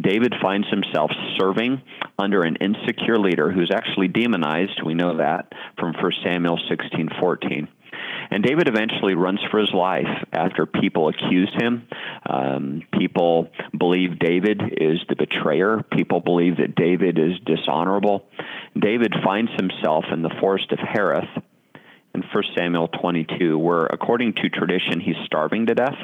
David 0.00 0.34
finds 0.42 0.68
himself 0.68 1.10
serving 1.38 1.80
under 2.18 2.42
an 2.42 2.56
insecure 2.56 3.18
leader 3.18 3.50
who's 3.50 3.70
actually 3.74 4.08
demonized. 4.08 4.82
We 4.84 4.94
know 4.94 5.16
that 5.18 5.52
from 5.78 5.94
1 5.94 6.12
Samuel 6.24 6.58
16 6.68 7.10
14. 7.18 7.68
And 8.30 8.44
David 8.44 8.68
eventually 8.68 9.14
runs 9.14 9.40
for 9.50 9.58
his 9.58 9.72
life 9.72 10.06
after 10.32 10.64
people 10.66 11.08
accuse 11.08 11.52
him. 11.58 11.88
Um, 12.28 12.82
people 12.96 13.50
believe 13.76 14.18
David 14.18 14.62
is 14.80 14.98
the 15.08 15.16
betrayer. 15.16 15.82
People 15.90 16.20
believe 16.20 16.58
that 16.58 16.76
David 16.76 17.18
is 17.18 17.38
dishonorable. 17.44 18.26
David 18.78 19.14
finds 19.24 19.50
himself 19.52 20.04
in 20.12 20.22
the 20.22 20.30
forest 20.40 20.70
of 20.70 20.78
Hereth 20.78 21.42
in 22.14 22.22
1 22.22 22.44
Samuel 22.56 22.88
22, 22.88 23.58
where, 23.58 23.86
according 23.86 24.34
to 24.34 24.48
tradition, 24.48 25.00
he's 25.00 25.16
starving 25.26 25.66
to 25.66 25.74
death. 25.74 25.98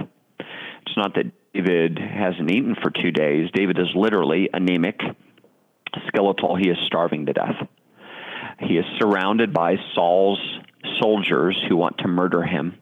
It's 0.87 0.97
not 0.97 1.15
that 1.15 1.33
David 1.53 1.99
hasn't 1.99 2.51
eaten 2.51 2.77
for 2.81 2.91
two 2.91 3.11
days. 3.11 3.51
David 3.53 3.79
is 3.79 3.89
literally 3.95 4.49
anemic, 4.53 5.01
skeletal. 6.09 6.57
He 6.57 6.69
is 6.69 6.77
starving 6.87 7.27
to 7.27 7.33
death. 7.33 7.57
He 8.61 8.77
is 8.77 8.85
surrounded 8.99 9.53
by 9.53 9.77
Saul's 9.95 10.41
soldiers 11.01 11.57
who 11.69 11.77
want 11.77 11.99
to 11.99 12.09
murder 12.09 12.43
him. 12.43 12.79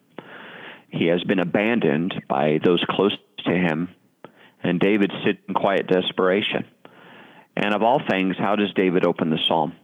He 0.90 1.06
has 1.06 1.22
been 1.24 1.40
abandoned 1.40 2.14
by 2.28 2.60
those 2.64 2.84
close 2.88 3.16
to 3.46 3.50
him, 3.52 3.88
and 4.62 4.78
David 4.78 5.10
sits 5.24 5.40
in 5.48 5.54
quiet 5.54 5.88
desperation. 5.88 6.64
And 7.56 7.74
of 7.74 7.82
all 7.82 8.00
things, 8.08 8.36
how 8.38 8.56
does 8.56 8.72
David 8.74 9.04
open 9.04 9.30
the 9.30 9.38
psalm? 9.48 9.74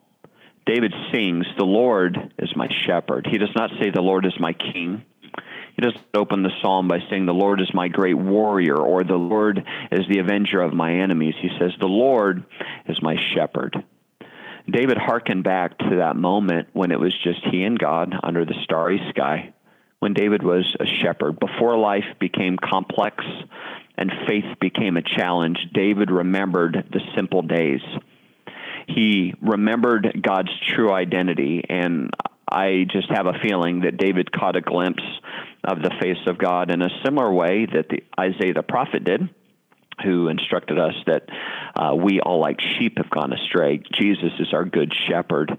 David 0.67 0.93
sings, 1.13 1.47
The 1.57 1.65
Lord 1.65 2.17
is 2.39 2.55
my 2.55 2.69
shepherd. 2.87 3.27
He 3.31 3.39
does 3.39 3.55
not 3.57 3.71
say, 3.81 3.91
The 3.91 4.01
Lord 4.01 4.27
is 4.27 4.35
my 4.39 4.53
king. 4.53 5.05
He 5.77 5.83
doesn't 5.83 6.05
open 6.15 6.43
the 6.43 6.53
psalm 6.61 6.89
by 6.89 6.99
saying, 7.09 7.27
The 7.27 7.33
Lord 7.33 7.61
is 7.61 7.73
my 7.73 7.89
great 7.89 8.15
warrior 8.19 8.77
or 8.77 9.05
the 9.05 9.17
Lord 9.17 9.65
is 9.91 10.07
the 10.09 10.19
avenger 10.19 10.61
of 10.61 10.73
my 10.73 10.95
enemies. 10.95 11.35
He 11.41 11.51
says, 11.59 11.73
The 11.79 11.87
Lord 11.87 12.45
is 12.87 13.01
my 13.03 13.17
shepherd. 13.35 13.83
David 14.71 14.99
hearkened 14.99 15.45
back 15.45 15.79
to 15.79 15.97
that 15.97 16.17
moment 16.17 16.69
when 16.73 16.93
it 16.93 17.01
was 17.01 17.17
just 17.25 17.41
he 17.51 17.65
and 17.65 17.79
God 17.79 18.15
under 18.23 18.45
the 18.45 18.55
starry 18.63 19.01
sky, 19.11 19.53
when 19.99 20.13
David 20.15 20.43
was 20.43 20.77
a 20.79 20.87
shepherd. 20.87 21.41
Before 21.41 21.77
life 21.77 22.05
became 22.19 22.57
complex 22.57 23.25
and 23.97 24.13
faith 24.27 24.45
became 24.61 24.97
a 24.97 25.03
challenge, 25.03 25.59
David 25.73 26.11
remembered 26.11 26.89
the 26.93 27.01
simple 27.15 27.43
days. 27.43 27.81
He 28.87 29.35
remembered 29.41 30.23
God's 30.23 30.51
true 30.75 30.93
identity, 30.93 31.65
and 31.69 32.11
I 32.51 32.87
just 32.91 33.09
have 33.11 33.27
a 33.27 33.39
feeling 33.43 33.81
that 33.81 33.97
David 33.97 34.33
caught 34.33 34.57
a 34.57 34.61
glimpse 34.61 35.03
of 35.65 35.83
the 35.83 35.91
face 36.01 36.27
of 36.27 36.39
God 36.39 36.71
in 36.71 36.83
a 36.83 36.89
similar 37.05 37.33
way 37.33 37.67
that 37.67 37.89
the, 37.89 38.03
Isaiah 38.19 38.55
the 38.55 38.63
prophet 38.63 39.05
did 39.05 39.29
who 40.03 40.29
instructed 40.29 40.79
us 40.79 40.95
that 41.07 41.25
uh, 41.75 41.95
we 41.95 42.21
all 42.21 42.41
like 42.41 42.61
sheep 42.61 42.99
have 42.99 43.11
gone 43.11 43.33
astray. 43.33 43.83
Jesus 43.93 44.33
is 44.39 44.53
our 44.53 44.65
good 44.65 44.93
shepherd. 45.09 45.57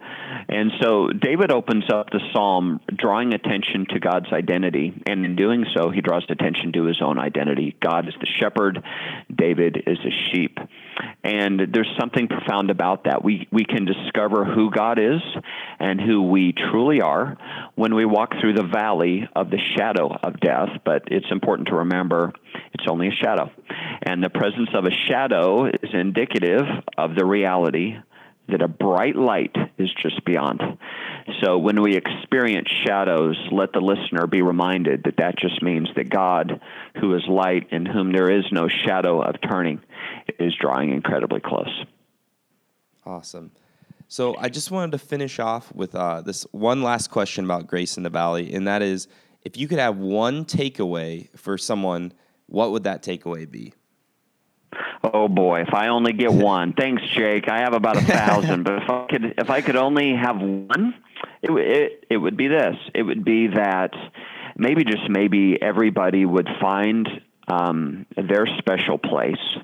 And 0.50 0.72
so 0.82 1.10
David 1.10 1.52
opens 1.52 1.86
up 1.92 2.10
the 2.10 2.20
psalm 2.34 2.80
drawing 2.94 3.34
attention 3.34 3.86
to 3.90 4.00
God's 4.00 4.32
identity. 4.32 4.94
And 5.06 5.26
in 5.26 5.36
doing 5.36 5.66
so, 5.76 5.90
he 5.90 6.02
draws 6.02 6.26
attention 6.30 6.74
to 6.74 6.86
his 6.86 7.02
own 7.02 7.18
identity. 7.18 7.76
God 7.82 8.08
is 8.08 8.14
the 8.20 8.28
shepherd, 8.40 8.84
David 9.34 9.84
is 9.88 9.98
a 10.00 10.32
sheep. 10.32 10.58
And 11.24 11.60
there's 11.74 11.92
something 12.00 12.28
profound 12.28 12.70
about 12.70 13.06
that. 13.06 13.24
We, 13.24 13.48
we 13.52 13.66
can 13.66 13.86
discover 13.86 14.46
who 14.46 14.72
God 14.72 15.00
is 15.00 15.22
and 15.80 16.00
who 16.00 16.24
we 16.30 16.54
truly 16.54 17.02
are 17.02 17.38
when 17.76 17.96
we 17.96 18.06
walk 18.06 18.34
through 18.40 18.54
the 18.54 18.64
valley 18.64 19.28
of 19.36 19.50
the 19.50 19.60
shadow 19.76 20.14
of 20.24 20.40
death. 20.40 20.70
But 20.84 21.04
it's 21.08 21.32
important 21.32 21.70
to 21.70 21.76
remember 21.76 22.34
it's 22.74 22.86
only 22.88 23.08
a 23.08 23.12
shadow. 23.12 23.52
And 24.02 24.24
the 24.24 24.30
presence 24.30 24.70
of 24.74 24.86
a 24.86 24.92
shadow 24.92 25.66
is 25.66 25.94
indicative 25.94 26.66
of 26.98 27.16
the 27.16 27.26
reality 27.26 27.96
that 28.48 28.62
a 28.62 28.68
bright 28.68 29.16
light 29.16 29.56
is 29.78 29.90
just 30.02 30.24
beyond. 30.26 30.62
So 31.42 31.58
when 31.58 31.82
we 31.82 31.96
experience 31.96 32.70
shadows, 32.86 33.38
let 33.52 33.72
the 33.74 33.80
listener 33.80 34.28
be 34.28 34.42
reminded 34.42 35.04
that 35.06 35.18
that 35.18 35.38
just 35.38 35.62
means 35.62 35.90
that 35.96 36.10
God, 36.10 36.60
who 37.00 37.16
is 37.16 37.24
light 37.28 37.68
in 37.72 37.86
whom 37.86 38.12
there 38.12 38.30
is 38.30 38.46
no 38.52 38.68
shadow 38.68 39.22
of 39.22 39.36
turning, 39.42 39.82
is 40.40 40.54
drawing 40.60 40.92
incredibly 40.92 41.40
close. 41.40 41.86
Awesome. 43.06 43.52
So 44.08 44.36
I 44.38 44.50
just 44.50 44.72
wanted 44.72 44.92
to 44.92 44.98
finish 44.98 45.40
off 45.40 45.74
with 45.74 45.96
uh, 45.96 46.22
this 46.22 46.44
one 46.52 46.84
last 46.84 47.10
question 47.10 47.46
about 47.46 47.68
Grace 47.68 47.96
in 47.96 48.04
the 48.04 48.10
Valley, 48.10 48.54
and 48.54 48.68
that 48.68 48.82
is 48.82 49.08
if 49.44 49.58
you 49.58 49.68
could 49.68 49.80
have 49.80 49.98
one 49.98 50.46
takeaway 50.46 51.30
for 51.38 51.58
someone, 51.58 52.12
what 52.52 52.72
would 52.72 52.84
that 52.84 53.02
takeaway 53.02 53.50
be? 53.50 53.74
Oh 55.04 55.28
boy, 55.28 55.62
if 55.62 55.74
I 55.74 55.88
only 55.88 56.14
get 56.14 56.32
one. 56.54 56.74
Thanks, 56.74 57.02
Jake. 57.16 57.50
I 57.50 57.60
have 57.60 57.74
about 57.74 57.98
a 57.98 58.02
thousand, 58.02 58.64
but 58.64 58.84
if 58.84 58.90
I 58.90 59.08
could, 59.10 59.34
if 59.38 59.50
I 59.50 59.62
could 59.62 59.76
only 59.76 60.16
have 60.16 60.38
one, 60.38 60.96
it, 61.42 61.52
it 61.52 62.06
it 62.10 62.18
would 62.18 62.38
be 62.38 62.48
this. 62.48 62.76
It 62.94 63.04
would 63.04 63.24
be 63.24 63.48
that 63.48 63.94
maybe 64.58 64.84
just 64.84 65.10
maybe 65.10 65.58
everybody 65.62 66.26
would 66.26 66.50
find 66.60 67.08
um, 67.48 68.06
their 68.16 68.46
special 68.60 68.98
place 68.98 69.58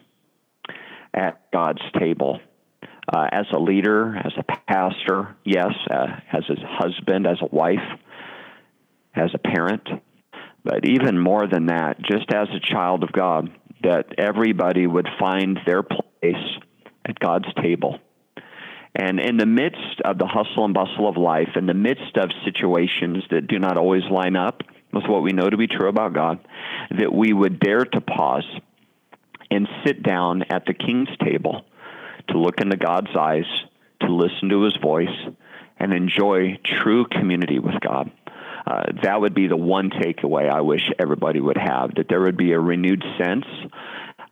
at 1.14 1.52
God's 1.52 1.82
table. 1.98 2.40
Uh, 3.10 3.26
as 3.32 3.46
a 3.54 3.58
leader, 3.58 4.18
as 4.18 4.34
a 4.38 4.44
pastor, 4.68 5.34
yes, 5.46 5.72
uh, 5.90 6.08
as 6.34 6.44
a 6.50 6.56
husband, 6.68 7.26
as 7.26 7.38
a 7.42 7.46
wife, 7.46 7.80
as 9.16 9.30
a 9.34 9.38
parent, 9.38 9.88
but 10.68 10.86
even 10.86 11.18
more 11.18 11.48
than 11.48 11.68
that, 11.68 11.98
just 12.02 12.30
as 12.34 12.50
a 12.50 12.60
child 12.60 13.02
of 13.02 13.14
God, 13.14 13.50
that 13.84 14.08
everybody 14.18 14.86
would 14.86 15.08
find 15.18 15.58
their 15.66 15.82
place 15.82 16.36
at 17.06 17.18
God's 17.20 17.48
table. 17.62 18.00
And 18.94 19.18
in 19.18 19.38
the 19.38 19.46
midst 19.46 20.02
of 20.04 20.18
the 20.18 20.28
hustle 20.28 20.66
and 20.66 20.74
bustle 20.74 21.08
of 21.08 21.16
life, 21.16 21.56
in 21.56 21.68
the 21.68 21.74
midst 21.74 22.18
of 22.18 22.32
situations 22.44 23.24
that 23.32 23.48
do 23.48 23.60
not 23.60 23.78
always 23.78 24.04
line 24.12 24.36
up 24.36 24.62
with 24.92 25.06
what 25.08 25.24
we 25.24 25.32
know 25.32 25.50
to 25.50 25.56
be 25.56 25.68
true 25.68 25.88
about 25.88 26.14
God, 26.14 26.40
that 26.98 27.14
we 27.14 27.32
would 27.32 27.62
dare 27.62 27.86
to 27.86 28.02
pause 28.02 28.44
and 29.50 29.70
sit 29.86 30.04
down 30.04 30.44
at 30.50 30.66
the 30.66 30.74
king's 30.74 31.16
table 31.24 31.64
to 32.28 32.38
look 32.38 32.60
into 32.60 32.76
God's 32.76 33.16
eyes, 33.18 33.46
to 34.02 34.12
listen 34.12 34.50
to 34.50 34.64
his 34.64 34.76
voice, 34.82 35.16
and 35.80 35.94
enjoy 35.94 36.60
true 36.66 37.06
community 37.06 37.60
with 37.60 37.80
God. 37.80 38.12
Uh, 38.68 38.84
that 39.02 39.22
would 39.22 39.34
be 39.34 39.48
the 39.48 39.56
one 39.56 39.90
takeaway 39.90 40.50
I 40.50 40.60
wish 40.60 40.92
everybody 41.00 41.40
would 41.40 41.58
have 41.58 41.96
that 41.96 42.10
there 42.10 42.20
would 42.20 42.36
be 42.36 42.52
a 42.52 42.60
renewed 42.60 43.02
sense 43.18 43.46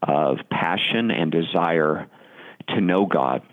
of 0.02 0.40
passion 0.50 1.10
and 1.10 1.32
desire 1.32 2.08
to 2.70 2.82
know 2.82 3.06
God 3.06 3.44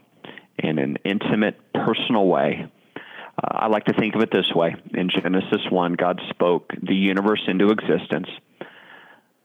in 0.59 0.81
an 0.81 0.97
intimate, 1.05 1.57
personal 1.73 2.27
way. 2.27 2.67
Uh, 2.97 3.49
I 3.49 3.69
like 3.69 3.85
to 3.85 3.93
think 3.93 4.17
of 4.17 4.23
it 4.23 4.33
this 4.33 4.53
way. 4.53 4.75
In 4.93 5.09
Genesis 5.09 5.61
1, 5.71 5.93
God 5.93 6.21
spoke 6.31 6.73
the 6.83 6.97
universe 6.97 7.43
into 7.47 7.71
existence. 7.71 8.29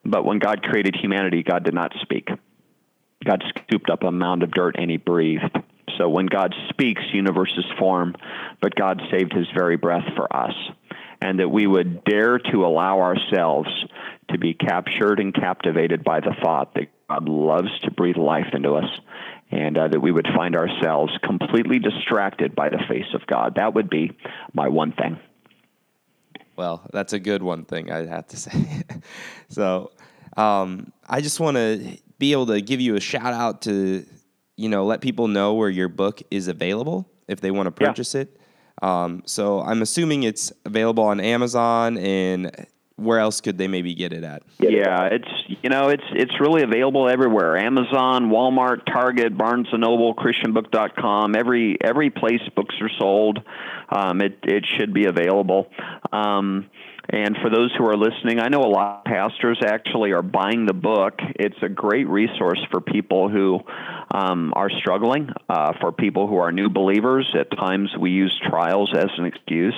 But 0.03 0.25
when 0.25 0.39
God 0.39 0.63
created 0.63 0.95
humanity, 0.95 1.43
God 1.43 1.63
did 1.63 1.75
not 1.75 1.93
speak. 2.01 2.29
God 3.23 3.43
scooped 3.49 3.91
up 3.91 4.03
a 4.03 4.11
mound 4.11 4.41
of 4.41 4.51
dirt 4.51 4.75
and 4.79 4.89
he 4.89 4.97
breathed. 4.97 5.55
So 5.99 6.09
when 6.09 6.25
God 6.25 6.55
speaks, 6.69 7.01
universes 7.13 7.65
form, 7.77 8.15
but 8.59 8.73
God 8.73 9.01
saved 9.11 9.33
his 9.33 9.47
very 9.55 9.77
breath 9.77 10.05
for 10.15 10.35
us 10.35 10.53
and 11.21 11.39
that 11.39 11.49
we 11.49 11.67
would 11.67 12.03
dare 12.03 12.39
to 12.39 12.65
allow 12.65 12.99
ourselves 12.99 13.69
to 14.29 14.37
be 14.37 14.53
captured 14.53 15.19
and 15.19 15.33
captivated 15.33 16.03
by 16.03 16.19
the 16.19 16.35
thought 16.41 16.73
that 16.75 16.87
God 17.09 17.27
loves 17.29 17.69
to 17.83 17.91
breathe 17.91 18.17
life 18.17 18.53
into 18.53 18.73
us 18.73 18.89
and 19.49 19.77
uh, 19.77 19.87
that 19.87 19.99
we 19.99 20.11
would 20.11 20.27
find 20.35 20.55
ourselves 20.55 21.13
completely 21.23 21.79
distracted 21.79 22.53
by 22.53 22.69
the 22.69 22.79
face 22.89 23.13
of 23.13 23.25
God. 23.27 23.55
That 23.55 23.73
would 23.73 23.89
be 23.89 24.17
my 24.53 24.67
one 24.67 24.91
thing. 24.91 25.19
Well, 26.57 26.87
that's 26.91 27.13
a 27.13 27.19
good 27.19 27.43
one 27.43 27.65
thing, 27.65 27.91
I 27.91 28.05
have 28.07 28.27
to 28.27 28.37
say. 28.37 28.83
so 29.47 29.91
um, 30.35 30.91
I 31.07 31.21
just 31.21 31.39
want 31.39 31.55
to 31.55 31.97
be 32.19 32.31
able 32.31 32.47
to 32.47 32.61
give 32.61 32.81
you 32.81 32.95
a 32.95 32.99
shout 32.99 33.33
out 33.33 33.61
to, 33.63 34.05
you 34.57 34.69
know, 34.69 34.85
let 34.85 35.01
people 35.01 35.27
know 35.27 35.53
where 35.53 35.69
your 35.69 35.87
book 35.87 36.21
is 36.31 36.47
available 36.47 37.09
if 37.27 37.39
they 37.39 37.51
want 37.51 37.67
to 37.67 37.71
purchase 37.71 38.15
yeah. 38.15 38.21
it. 38.21 38.39
Um, 38.81 39.23
so 39.25 39.61
I'm 39.61 39.81
assuming 39.81 40.23
it's 40.23 40.51
available 40.65 41.03
on 41.03 41.19
Amazon 41.19 41.97
and 41.97 42.67
where 42.97 43.19
else 43.19 43.41
could 43.41 43.57
they 43.59 43.67
maybe 43.67 43.93
get 43.93 44.11
it 44.11 44.23
at? 44.23 44.41
Yeah, 44.59 45.09
it's 45.11 45.29
you 45.61 45.69
know 45.69 45.89
it's 45.89 46.03
it's 46.13 46.39
really 46.39 46.63
available 46.63 47.07
everywhere. 47.07 47.55
Amazon, 47.55 48.29
Walmart, 48.29 48.85
Target, 48.85 49.37
Barnes 49.37 49.67
and 49.71 49.81
Noble, 49.81 50.15
ChristianBook.com. 50.15 51.35
Every 51.35 51.77
every 51.83 52.09
place 52.09 52.41
books 52.55 52.75
are 52.81 52.89
sold, 52.99 53.39
um, 53.89 54.21
it 54.21 54.39
it 54.43 54.65
should 54.65 54.93
be 54.93 55.05
available. 55.05 55.67
Um, 56.11 56.69
And 57.09 57.37
for 57.37 57.49
those 57.49 57.73
who 57.77 57.85
are 57.85 57.95
listening, 57.95 58.39
I 58.39 58.49
know 58.49 58.61
a 58.61 58.67
lot 58.67 58.99
of 58.99 59.05
pastors 59.05 59.59
actually 59.65 60.11
are 60.11 60.21
buying 60.21 60.65
the 60.65 60.73
book. 60.73 61.19
It's 61.39 61.55
a 61.61 61.69
great 61.69 62.07
resource 62.09 62.59
for 62.69 62.81
people 62.81 63.29
who 63.29 63.61
um, 64.11 64.53
are 64.55 64.69
struggling, 64.69 65.29
uh, 65.49 65.73
for 65.79 65.91
people 65.91 66.27
who 66.27 66.37
are 66.37 66.51
new 66.51 66.69
believers. 66.69 67.33
At 67.37 67.51
times, 67.51 67.89
we 67.99 68.11
use 68.11 68.37
trials 68.49 68.91
as 68.95 69.09
an 69.17 69.25
excuse 69.25 69.75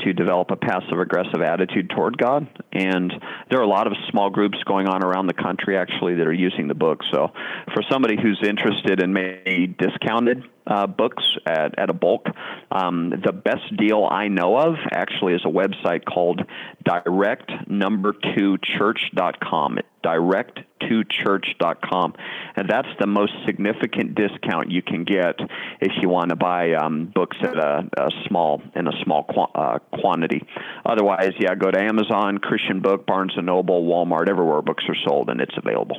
to 0.00 0.12
develop 0.12 0.50
a 0.50 0.56
passive 0.56 0.98
aggressive 0.98 1.40
attitude 1.40 1.90
toward 1.90 2.18
God. 2.18 2.46
And 2.72 3.12
there 3.50 3.60
are 3.60 3.62
a 3.62 3.68
lot 3.68 3.86
of 3.86 3.92
small 4.10 4.30
groups 4.30 4.58
going 4.64 4.88
on 4.88 5.04
around 5.04 5.26
the 5.26 5.34
country 5.34 5.76
actually 5.76 6.16
that 6.16 6.26
are 6.26 6.32
using 6.32 6.66
the 6.66 6.74
book. 6.74 7.00
So 7.12 7.30
for 7.72 7.82
somebody 7.90 8.16
who's 8.20 8.42
interested 8.42 9.00
in 9.00 9.12
maybe 9.12 9.66
discounted 9.78 10.44
uh, 10.66 10.86
books 10.86 11.22
at, 11.46 11.78
at 11.78 11.90
a 11.90 11.92
bulk, 11.92 12.26
um, 12.70 13.12
the 13.24 13.32
best 13.32 13.76
deal 13.76 14.08
I 14.10 14.28
know 14.28 14.56
of 14.56 14.76
actually 14.92 15.34
is 15.34 15.42
a 15.44 15.48
website 15.48 16.04
called 16.04 16.40
directnumber2church.com 16.84 19.78
direct2church.com. 20.02 22.14
And 22.56 22.68
that's 22.68 22.88
the 22.98 23.06
most 23.06 23.32
significant 23.46 24.14
discount 24.14 24.70
you 24.70 24.82
can 24.82 25.04
get 25.04 25.38
if 25.80 25.92
you 26.00 26.08
want 26.08 26.30
to 26.30 26.36
buy 26.36 26.72
um, 26.74 27.12
books 27.14 27.36
at 27.40 27.56
a, 27.56 27.88
a, 27.96 28.10
small 28.26 28.60
in 28.74 28.88
a 28.88 28.92
small 29.04 29.24
qu- 29.24 29.52
uh, 29.54 29.78
quantity. 30.00 30.42
Otherwise, 30.84 31.32
yeah, 31.38 31.54
go 31.54 31.70
to 31.70 31.80
Amazon, 31.80 32.38
Christian 32.38 32.80
Book, 32.80 33.06
Barnes 33.06 33.34
and 33.36 33.46
Noble, 33.46 33.84
Walmart, 33.84 34.28
everywhere 34.28 34.62
books 34.62 34.84
are 34.88 34.96
sold, 35.06 35.30
and 35.30 35.40
it's 35.40 35.56
available. 35.56 35.98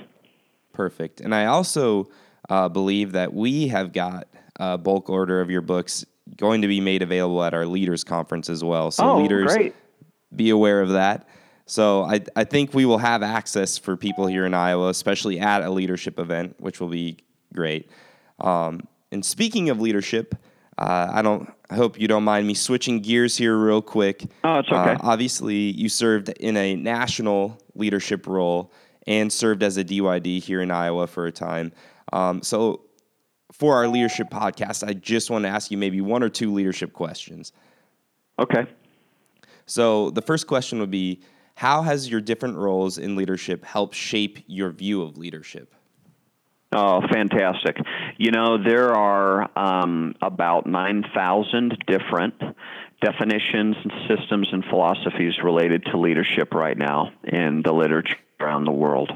Perfect. 0.73 1.21
And 1.21 1.33
I 1.33 1.45
also 1.45 2.09
uh, 2.49 2.67
believe 2.69 3.13
that 3.13 3.33
we 3.33 3.69
have 3.69 3.93
got 3.93 4.27
a 4.57 4.77
bulk 4.77 5.09
order 5.09 5.41
of 5.41 5.49
your 5.49 5.61
books 5.61 6.05
going 6.37 6.61
to 6.61 6.67
be 6.67 6.79
made 6.79 7.01
available 7.01 7.43
at 7.43 7.53
our 7.53 7.65
leaders 7.65 8.03
conference 8.03 8.49
as 8.49 8.63
well. 8.63 8.91
So 8.91 9.09
oh, 9.09 9.21
leaders, 9.21 9.53
great. 9.53 9.75
be 10.35 10.49
aware 10.49 10.81
of 10.81 10.89
that. 10.89 11.27
So 11.65 12.03
I, 12.03 12.21
I 12.35 12.43
think 12.43 12.73
we 12.73 12.85
will 12.85 12.97
have 12.97 13.23
access 13.23 13.77
for 13.77 13.95
people 13.95 14.27
here 14.27 14.45
in 14.45 14.53
Iowa, 14.53 14.89
especially 14.89 15.39
at 15.39 15.63
a 15.63 15.69
leadership 15.69 16.19
event, 16.19 16.55
which 16.59 16.79
will 16.79 16.89
be 16.89 17.17
great. 17.53 17.89
Um, 18.39 18.87
and 19.11 19.23
speaking 19.23 19.69
of 19.69 19.79
leadership, 19.79 20.35
uh, 20.77 21.07
I 21.11 21.21
don't. 21.21 21.51
I 21.69 21.75
hope 21.75 21.99
you 21.99 22.07
don't 22.07 22.23
mind 22.23 22.47
me 22.47 22.53
switching 22.53 22.99
gears 22.99 23.37
here 23.37 23.57
real 23.57 23.81
quick. 23.81 24.25
Oh, 24.43 24.59
it's 24.59 24.69
okay. 24.69 24.91
Uh, 24.91 24.97
obviously, 25.01 25.55
you 25.55 25.87
served 25.89 26.29
in 26.29 26.57
a 26.57 26.75
national 26.75 27.59
leadership 27.75 28.27
role 28.27 28.71
and 29.07 29.31
served 29.31 29.63
as 29.63 29.77
a 29.77 29.83
DYD 29.83 30.41
here 30.41 30.61
in 30.61 30.71
Iowa 30.71 31.07
for 31.07 31.27
a 31.27 31.31
time. 31.31 31.71
Um, 32.11 32.41
so, 32.41 32.81
for 33.53 33.75
our 33.75 33.87
leadership 33.87 34.29
podcast, 34.29 34.85
I 34.85 34.93
just 34.93 35.29
want 35.29 35.45
to 35.45 35.49
ask 35.49 35.71
you 35.71 35.77
maybe 35.77 36.01
one 36.01 36.23
or 36.23 36.29
two 36.29 36.51
leadership 36.51 36.91
questions. 36.91 37.53
Okay. 38.39 38.65
So, 39.65 40.09
the 40.09 40.21
first 40.21 40.47
question 40.47 40.79
would 40.79 40.91
be 40.91 41.21
how 41.55 41.83
has 41.83 42.09
your 42.09 42.19
different 42.19 42.57
roles 42.57 42.97
in 42.97 43.15
leadership 43.15 43.63
helped 43.63 43.95
shape 43.95 44.39
your 44.47 44.71
view 44.71 45.03
of 45.03 45.17
leadership? 45.17 45.73
Oh, 46.75 47.01
fantastic. 47.11 47.77
You 48.17 48.31
know, 48.31 48.57
there 48.61 48.95
are 48.95 49.47
um, 49.55 50.15
about 50.21 50.65
9,000 50.65 51.77
different 51.85 52.33
definitions 53.01 53.75
and 53.83 53.91
systems 54.07 54.47
and 54.51 54.65
philosophies 54.65 55.35
related 55.43 55.85
to 55.85 55.99
leadership 55.99 56.55
right 56.55 56.77
now 56.77 57.11
in 57.23 57.61
the 57.63 57.71
literature 57.71 58.17
around 58.39 58.65
the 58.65 58.71
world. 58.71 59.11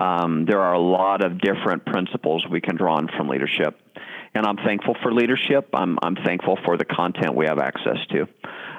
Um, 0.00 0.46
there 0.46 0.60
are 0.60 0.72
a 0.72 0.80
lot 0.80 1.24
of 1.24 1.38
different 1.40 1.84
principles 1.84 2.44
we 2.50 2.60
can 2.60 2.76
draw 2.76 2.96
on 2.96 3.08
from 3.16 3.28
leadership. 3.28 3.78
And 4.34 4.46
I'm 4.46 4.56
thankful 4.56 4.96
for 5.02 5.12
leadership. 5.12 5.68
I'm, 5.74 5.98
I'm 6.02 6.16
thankful 6.16 6.58
for 6.64 6.76
the 6.76 6.84
content 6.84 7.34
we 7.34 7.46
have 7.46 7.58
access 7.58 7.98
to. 8.10 8.26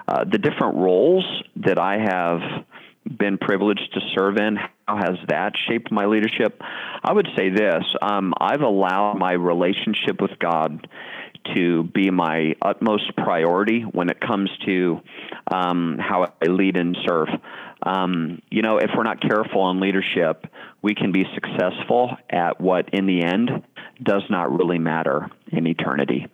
Uh, 0.08 0.24
the 0.24 0.38
different 0.38 0.78
roles 0.78 1.26
that 1.58 1.78
I 1.78 2.00
have 2.00 2.66
been 3.06 3.38
privileged 3.38 3.94
to 3.94 4.02
serve 4.16 4.38
in, 4.38 4.58
how 4.88 4.98
has 4.98 5.18
that 5.28 5.54
shaped 5.68 5.92
my 5.92 6.06
leadership? 6.06 6.62
I 7.04 7.12
would 7.12 7.28
say 7.36 7.50
this 7.50 7.84
um, 8.02 8.34
I've 8.40 8.62
allowed 8.62 9.18
my 9.18 9.34
relationship 9.34 10.22
with 10.22 10.38
God 10.40 10.88
to 11.56 11.84
be 11.84 12.12
my 12.12 12.54
utmost 12.62 13.16
priority 13.16 13.82
when 13.82 14.10
it 14.10 14.20
comes 14.20 14.50
to 14.66 15.02
um, 15.52 15.98
how 16.00 16.34
I 16.42 16.46
lead 16.46 16.78
and 16.78 16.96
serve. 17.06 17.30
Um, 17.84 18.42
you 18.52 18.62
know, 18.62 18.78
if 18.78 18.92
we're 18.96 19.04
not 19.04 19.22
careful 19.22 19.70
in 19.72 19.80
leadership, 19.80 20.46
we 20.82 20.96
can 20.96 21.12
be 21.12 21.26
successful 21.34 22.12
at 22.30 22.60
what, 22.60 22.94
in 22.94 23.06
the 23.06 23.24
end, 23.24 23.50
does 24.02 24.24
not 24.30 24.52
really 24.52 24.80
matter 24.80 25.30
in 25.52 25.68
eternity. 25.68 26.28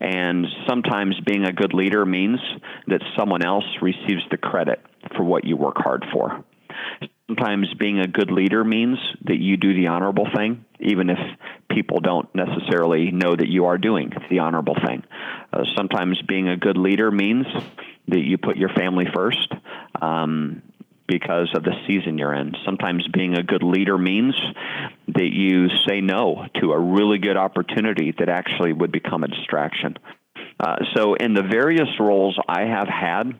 And 0.00 0.46
sometimes 0.68 1.18
being 1.20 1.44
a 1.44 1.52
good 1.52 1.72
leader 1.72 2.04
means 2.04 2.40
that 2.88 3.02
someone 3.18 3.44
else 3.44 3.64
receives 3.80 4.22
the 4.30 4.36
credit 4.36 4.80
for 5.16 5.24
what 5.24 5.44
you 5.44 5.56
work 5.56 5.76
hard 5.78 6.04
for. 6.12 6.44
Sometimes 7.28 7.72
being 7.74 7.98
a 7.98 8.06
good 8.06 8.30
leader 8.30 8.62
means 8.62 8.98
that 9.24 9.38
you 9.38 9.56
do 9.56 9.74
the 9.74 9.88
honorable 9.88 10.28
thing, 10.34 10.64
even 10.80 11.10
if 11.10 11.18
people 11.70 11.98
don't 12.00 12.32
necessarily 12.34 13.10
know 13.10 13.34
that 13.34 13.48
you 13.48 13.66
are 13.66 13.78
doing 13.78 14.12
the 14.30 14.40
honorable 14.40 14.76
thing. 14.86 15.02
Uh, 15.52 15.64
sometimes 15.76 16.20
being 16.22 16.48
a 16.48 16.56
good 16.56 16.76
leader 16.76 17.10
means 17.10 17.46
that 18.08 18.20
you 18.20 18.38
put 18.38 18.56
your 18.56 18.68
family 18.68 19.06
first. 19.12 19.52
Um, 20.00 20.62
because 21.06 21.50
of 21.54 21.62
the 21.62 21.74
season 21.86 22.18
you're 22.18 22.34
in. 22.34 22.54
Sometimes 22.64 23.06
being 23.08 23.36
a 23.36 23.42
good 23.42 23.62
leader 23.62 23.98
means 23.98 24.34
that 25.08 25.30
you 25.32 25.68
say 25.86 26.00
no 26.00 26.46
to 26.60 26.72
a 26.72 26.78
really 26.78 27.18
good 27.18 27.36
opportunity 27.36 28.14
that 28.18 28.28
actually 28.28 28.72
would 28.72 28.92
become 28.92 29.24
a 29.24 29.28
distraction. 29.28 29.96
Uh, 30.58 30.76
so, 30.94 31.14
in 31.14 31.34
the 31.34 31.42
various 31.42 31.88
roles 32.00 32.38
I 32.48 32.62
have 32.62 32.88
had, 32.88 33.38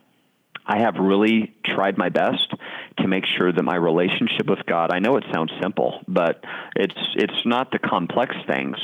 I 0.66 0.81
have 0.81 0.96
really 0.98 1.55
tried 1.64 1.96
my 1.96 2.09
best 2.09 2.52
to 2.98 3.07
make 3.07 3.24
sure 3.24 3.52
that 3.52 3.62
my 3.62 3.76
relationship 3.76 4.48
with 4.48 4.66
God. 4.66 4.90
I 4.92 4.98
know 4.98 5.16
it 5.16 5.24
sounds 5.33 5.52
simple, 5.62 6.00
but 6.09 6.42
it's 6.74 6.94
it's 7.14 7.46
not 7.46 7.70
the 7.70 7.79
complex 7.79 8.35
things 8.48 8.76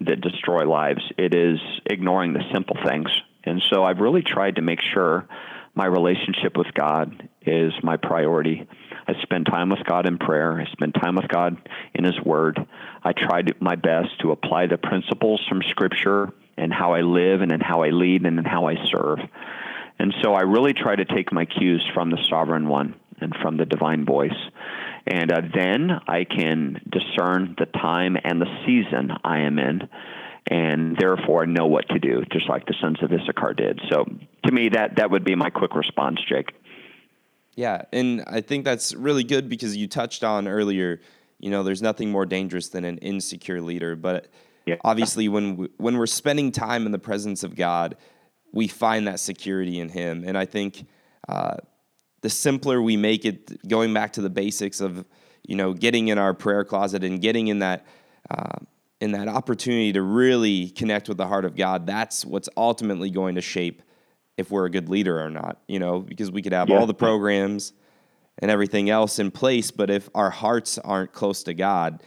that 0.00 0.20
destroy 0.20 0.68
lives. 0.68 1.00
It 1.16 1.34
is 1.34 1.58
ignoring 1.86 2.34
the 2.34 2.42
simple 2.52 2.76
things. 2.86 3.08
And 3.44 3.62
so 3.72 3.82
I've 3.82 3.98
really 3.98 4.22
tried 4.22 4.56
to 4.56 4.62
make 4.62 4.80
sure 4.94 5.26
my 5.74 5.86
relationship 5.86 6.56
with 6.56 6.72
God 6.74 7.28
is 7.46 7.72
my 7.82 7.96
priority. 7.96 8.66
I 9.06 9.14
spend 9.22 9.46
time 9.46 9.70
with 9.70 9.84
God 9.84 10.06
in 10.06 10.18
prayer. 10.18 10.60
I 10.60 10.70
spend 10.72 10.94
time 10.94 11.16
with 11.16 11.28
God 11.28 11.56
in 11.94 12.04
His 12.04 12.20
Word. 12.24 12.58
I 13.02 13.12
try 13.12 13.42
my 13.60 13.74
best 13.74 14.20
to 14.20 14.32
apply 14.32 14.66
the 14.66 14.78
principles 14.78 15.40
from 15.48 15.62
Scripture 15.70 16.32
and 16.56 16.72
how 16.72 16.92
I 16.94 17.00
live 17.00 17.40
and 17.40 17.52
in 17.52 17.60
how 17.60 17.82
I 17.82 17.90
lead 17.90 18.24
and 18.24 18.38
in 18.38 18.44
how 18.44 18.68
I 18.68 18.76
serve. 18.90 19.18
And 19.98 20.14
so 20.22 20.34
I 20.34 20.42
really 20.42 20.72
try 20.72 20.96
to 20.96 21.04
take 21.04 21.32
my 21.32 21.44
cues 21.44 21.84
from 21.94 22.10
the 22.10 22.18
Sovereign 22.28 22.68
One 22.68 22.94
and 23.20 23.34
from 23.42 23.56
the 23.56 23.66
divine 23.66 24.04
voice. 24.04 24.30
And 25.06 25.32
uh, 25.32 25.40
then 25.54 25.90
I 26.06 26.24
can 26.24 26.80
discern 26.88 27.56
the 27.58 27.66
time 27.66 28.16
and 28.22 28.40
the 28.40 28.64
season 28.64 29.12
I 29.24 29.40
am 29.40 29.58
in 29.58 29.88
and 30.50 30.96
therefore 30.96 31.42
I 31.42 31.46
know 31.46 31.66
what 31.66 31.88
to 31.90 31.98
do, 31.98 32.24
just 32.32 32.48
like 32.48 32.66
the 32.66 32.74
sons 32.80 32.98
of 33.02 33.12
Issachar 33.12 33.54
did. 33.54 33.80
So 33.90 34.04
to 34.44 34.52
me, 34.52 34.70
that, 34.70 34.96
that 34.96 35.10
would 35.10 35.24
be 35.24 35.34
my 35.34 35.50
quick 35.50 35.74
response, 35.74 36.20
Jake. 36.28 36.52
Yeah, 37.54 37.82
and 37.92 38.24
I 38.26 38.40
think 38.40 38.64
that's 38.64 38.94
really 38.94 39.24
good 39.24 39.48
because 39.48 39.76
you 39.76 39.86
touched 39.86 40.24
on 40.24 40.48
earlier, 40.48 41.00
you 41.38 41.50
know, 41.50 41.62
there's 41.62 41.82
nothing 41.82 42.10
more 42.10 42.24
dangerous 42.24 42.68
than 42.68 42.84
an 42.84 42.98
insecure 42.98 43.60
leader. 43.60 43.94
But 43.94 44.28
yeah. 44.64 44.76
obviously, 44.84 45.28
when 45.28 45.56
we, 45.56 45.68
when 45.76 45.98
we're 45.98 46.06
spending 46.06 46.50
time 46.50 46.86
in 46.86 46.92
the 46.92 46.98
presence 46.98 47.42
of 47.42 47.54
God, 47.54 47.96
we 48.52 48.68
find 48.68 49.06
that 49.06 49.20
security 49.20 49.80
in 49.80 49.90
Him. 49.90 50.24
And 50.26 50.38
I 50.38 50.46
think 50.46 50.86
uh, 51.28 51.56
the 52.22 52.30
simpler 52.30 52.80
we 52.80 52.96
make 52.96 53.24
it, 53.24 53.68
going 53.68 53.92
back 53.92 54.14
to 54.14 54.22
the 54.22 54.30
basics 54.30 54.80
of, 54.80 55.04
you 55.42 55.56
know, 55.56 55.74
getting 55.74 56.08
in 56.08 56.18
our 56.18 56.32
prayer 56.32 56.64
closet 56.64 57.04
and 57.04 57.20
getting 57.20 57.48
in 57.48 57.58
that. 57.60 57.86
Uh, 58.30 58.58
in 59.00 59.10
that 59.10 59.26
opportunity 59.26 59.92
to 59.92 60.00
really 60.00 60.70
connect 60.70 61.08
with 61.08 61.16
the 61.16 61.26
heart 61.26 61.44
of 61.44 61.56
God, 61.56 61.88
that's 61.88 62.24
what's 62.24 62.48
ultimately 62.56 63.10
going 63.10 63.34
to 63.34 63.40
shape 63.40 63.82
if 64.36 64.50
we're 64.50 64.66
a 64.66 64.70
good 64.70 64.88
leader 64.88 65.20
or 65.20 65.30
not, 65.30 65.60
you 65.68 65.78
know, 65.78 66.00
because 66.00 66.30
we 66.30 66.42
could 66.42 66.52
have 66.52 66.68
yeah. 66.68 66.78
all 66.78 66.86
the 66.86 66.94
programs 66.94 67.72
and 68.38 68.50
everything 68.50 68.90
else 68.90 69.18
in 69.18 69.30
place, 69.30 69.70
but 69.70 69.90
if 69.90 70.08
our 70.14 70.30
hearts 70.30 70.78
aren't 70.78 71.12
close 71.12 71.42
to 71.44 71.54
God, 71.54 72.02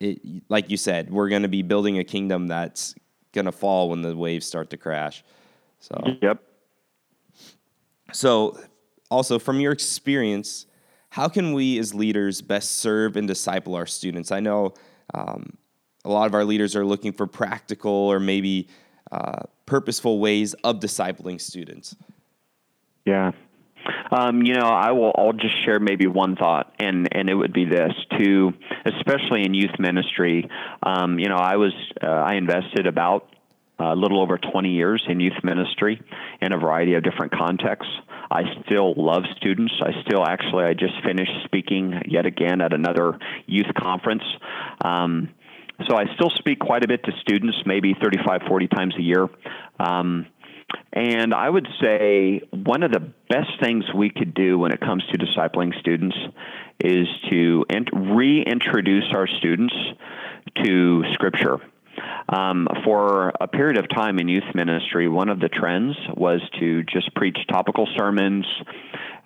it, 0.00 0.20
like 0.48 0.70
you 0.70 0.76
said, 0.76 1.10
we're 1.10 1.28
going 1.28 1.42
to 1.42 1.48
be 1.48 1.62
building 1.62 1.98
a 1.98 2.04
kingdom 2.04 2.48
that's 2.48 2.94
going 3.32 3.46
to 3.46 3.52
fall 3.52 3.88
when 3.88 4.02
the 4.02 4.16
waves 4.16 4.46
start 4.46 4.70
to 4.70 4.76
crash. 4.76 5.24
So, 5.80 6.00
yep. 6.20 6.42
So, 8.12 8.58
also 9.10 9.38
from 9.38 9.60
your 9.60 9.72
experience, 9.72 10.66
how 11.10 11.28
can 11.28 11.52
we 11.52 11.78
as 11.78 11.94
leaders 11.94 12.42
best 12.42 12.76
serve 12.76 13.16
and 13.16 13.26
disciple 13.26 13.74
our 13.74 13.86
students? 13.86 14.30
I 14.30 14.40
know 14.40 14.74
um, 15.14 15.56
a 16.04 16.10
lot 16.10 16.26
of 16.26 16.34
our 16.34 16.44
leaders 16.44 16.76
are 16.76 16.84
looking 16.84 17.12
for 17.12 17.26
practical 17.26 17.90
or 17.92 18.20
maybe 18.20 18.68
uh, 19.10 19.42
purposeful 19.68 20.18
ways 20.18 20.54
of 20.64 20.80
discipling 20.80 21.40
students. 21.40 21.94
Yeah. 23.04 23.32
Um, 24.10 24.42
you 24.42 24.54
know, 24.54 24.66
I 24.66 24.92
will. 24.92 25.12
I'll 25.16 25.32
just 25.32 25.64
share 25.64 25.78
maybe 25.78 26.06
one 26.06 26.36
thought, 26.36 26.74
and 26.78 27.08
and 27.12 27.28
it 27.28 27.34
would 27.34 27.52
be 27.52 27.64
this: 27.64 27.92
to 28.18 28.52
especially 28.84 29.44
in 29.44 29.54
youth 29.54 29.78
ministry. 29.78 30.48
Um, 30.82 31.18
you 31.18 31.28
know, 31.28 31.36
I 31.36 31.56
was 31.56 31.72
uh, 32.02 32.06
I 32.06 32.34
invested 32.34 32.86
about 32.86 33.28
a 33.78 33.94
little 33.94 34.20
over 34.20 34.38
20 34.38 34.70
years 34.70 35.04
in 35.08 35.20
youth 35.20 35.44
ministry 35.44 36.02
in 36.40 36.52
a 36.52 36.58
variety 36.58 36.94
of 36.94 37.04
different 37.04 37.32
contexts. 37.32 37.92
I 38.30 38.42
still 38.64 38.92
love 38.96 39.22
students. 39.36 39.74
I 39.80 40.02
still 40.02 40.26
actually, 40.26 40.64
I 40.64 40.74
just 40.74 40.94
finished 41.04 41.32
speaking 41.44 42.02
yet 42.06 42.26
again 42.26 42.60
at 42.60 42.72
another 42.72 43.18
youth 43.46 43.72
conference. 43.78 44.24
Um, 44.84 45.30
so 45.86 45.96
I 45.96 46.04
still 46.14 46.30
speak 46.30 46.58
quite 46.58 46.84
a 46.84 46.88
bit 46.88 47.04
to 47.04 47.12
students, 47.20 47.58
maybe 47.64 47.94
35, 47.94 48.42
40 48.48 48.68
times 48.68 48.94
a 48.98 49.02
year. 49.02 49.28
Um, 49.78 50.26
and 50.92 51.32
I 51.32 51.48
would 51.48 51.68
say 51.80 52.42
one 52.50 52.82
of 52.82 52.92
the 52.92 53.00
best 53.28 53.50
things 53.60 53.84
we 53.94 54.10
could 54.10 54.34
do 54.34 54.58
when 54.58 54.72
it 54.72 54.80
comes 54.80 55.04
to 55.12 55.18
discipling 55.18 55.78
students 55.80 56.16
is 56.80 57.06
to 57.30 57.64
reintroduce 57.92 59.04
our 59.12 59.26
students 59.26 59.74
to 60.64 61.04
Scripture. 61.14 61.58
Um, 62.28 62.68
for 62.84 63.32
a 63.40 63.48
period 63.48 63.78
of 63.78 63.88
time 63.88 64.18
in 64.18 64.28
youth 64.28 64.54
ministry, 64.54 65.08
one 65.08 65.28
of 65.28 65.40
the 65.40 65.48
trends 65.48 65.96
was 66.14 66.40
to 66.60 66.82
just 66.84 67.14
preach 67.14 67.38
topical 67.48 67.88
sermons, 67.96 68.46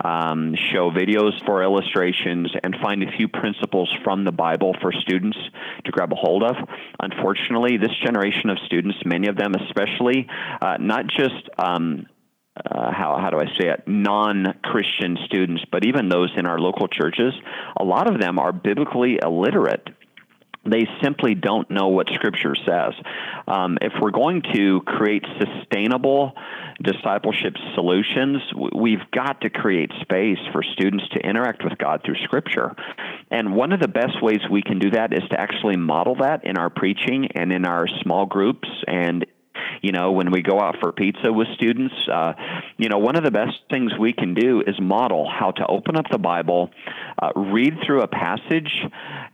um, 0.05 0.55
show 0.73 0.91
videos 0.91 1.33
for 1.45 1.63
illustrations, 1.63 2.53
and 2.63 2.77
find 2.83 3.03
a 3.03 3.11
few 3.17 3.29
principles 3.29 3.93
from 4.05 4.25
the 4.25 4.33
Bible 4.33 4.75
for 4.81 4.93
students 4.93 5.39
to 5.85 5.91
grab 5.91 6.13
a 6.13 6.17
hold 6.17 6.43
of. 6.43 6.57
Unfortunately, 7.01 7.77
this 7.77 7.97
generation 8.05 8.51
of 8.51 8.59
students, 8.67 8.99
many 9.05 9.29
of 9.29 9.37
them 9.37 9.55
especially, 9.55 10.29
uh, 10.61 10.77
not 10.79 11.07
just 11.09 11.49
um, 11.59 12.07
uh, 12.57 12.93
how 12.93 13.19
how 13.19 13.31
do 13.31 13.39
I 13.39 13.47
say 13.59 13.69
it 13.69 13.85
non 13.87 14.59
Christian 14.63 15.17
students, 15.25 15.65
but 15.73 15.87
even 15.87 16.09
those 16.09 16.31
in 16.37 16.47
our 16.47 16.59
local 16.59 16.87
churches, 16.87 17.33
a 17.77 17.85
lot 17.85 18.13
of 18.13 18.21
them 18.21 18.39
are 18.39 18.53
biblically 18.53 19.19
illiterate 19.23 19.89
they 20.65 20.87
simply 21.03 21.35
don't 21.35 21.71
know 21.71 21.89
what 21.89 22.09
Scripture 22.15 22.55
says. 22.55 22.95
Um, 23.49 23.79
if 23.81 23.93
we're 24.01 24.13
going 24.13 24.43
to 24.55 24.81
create 24.83 25.25
sustainable 25.39 26.33
discipleship 26.83 27.55
solutions, 27.75 28.41
we've 28.75 29.11
got 29.13 29.41
to 29.41 29.51
create 29.51 29.91
space 30.01 30.39
for 30.53 30.63
students 30.63 31.09
to 31.11 31.19
interact 31.19 31.65
with 31.65 31.79
God 31.79 32.03
through 32.05 32.17
Scripture. 32.25 32.75
And 33.31 33.55
one 33.55 33.73
of 33.73 33.81
the 33.81 33.89
best 33.89 34.23
ways 34.23 34.41
we 34.51 34.63
can 34.63 34.79
do 34.79 34.91
that 34.91 35.13
is 35.13 35.29
to 35.31 35.41
actually 35.41 35.77
model 35.77 36.17
that 36.17 36.45
in 36.45 36.57
our 36.57 36.71
preaching 36.71 37.29
and 37.35 37.53
in 37.53 37.65
our 37.65 37.87
small 38.03 38.27
groups 38.27 38.69
and 38.87 39.27
you 39.83 39.93
know, 39.93 40.13
when 40.13 40.31
we 40.31 40.43
go 40.43 40.61
out 40.61 40.77
for 40.81 40.93
pizza 40.93 41.33
with 41.33 41.49
students, 41.55 41.95
uh, 42.13 42.33
you 42.77 42.89
know, 42.89 42.99
one 42.99 43.17
of 43.17 43.25
the 43.25 43.31
best 43.31 43.59
things 43.71 43.93
we 43.99 44.13
can 44.13 44.35
do 44.35 44.63
is 44.67 44.81
model 44.81 45.29
how 45.29 45.51
to 45.53 45.67
open 45.67 45.97
up 45.97 46.07
the 46.11 46.19
Bible, 46.19 46.71
uh, 47.21 47.31
read 47.35 47.75
through 47.87 48.03
a 48.03 48.09
passage, 48.09 48.73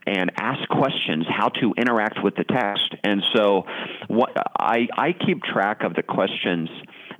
and 0.06 0.32
ask 0.36 0.68
questions, 0.68 1.26
how 1.28 1.48
to 1.48 1.74
interact 1.76 2.22
with 2.22 2.34
the 2.36 2.44
text. 2.44 2.94
And 3.04 3.22
so, 3.34 3.64
what 4.08 4.32
I 4.58 4.88
I 4.96 5.12
keep 5.12 5.42
track 5.42 5.82
of 5.82 5.94
the 5.94 6.02
questions 6.02 6.68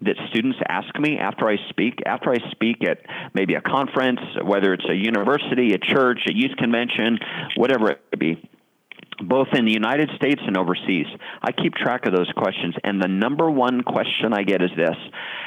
that 0.02 0.16
students 0.30 0.58
ask 0.68 0.98
me 0.98 1.18
after 1.18 1.48
I 1.48 1.56
speak. 1.70 2.00
After 2.06 2.30
I 2.30 2.50
speak 2.50 2.84
at 2.84 2.98
maybe 3.34 3.54
a 3.54 3.60
conference, 3.60 4.20
whether 4.42 4.72
it's 4.72 4.88
a 4.88 4.94
university, 4.94 5.74
a 5.74 5.78
church, 5.78 6.20
a 6.28 6.34
youth 6.34 6.56
convention, 6.56 7.18
whatever 7.56 7.90
it 7.90 8.00
may 8.12 8.34
be 8.34 8.50
both 9.20 9.48
in 9.52 9.64
the 9.64 9.72
United 9.72 10.10
States 10.16 10.40
and 10.46 10.56
overseas. 10.56 11.06
I 11.42 11.52
keep 11.52 11.74
track 11.74 12.06
of 12.06 12.12
those 12.12 12.30
questions, 12.36 12.74
and 12.84 13.02
the 13.02 13.08
number 13.08 13.50
one 13.50 13.82
question 13.82 14.32
I 14.32 14.42
get 14.42 14.62
is 14.62 14.70
this 14.76 14.96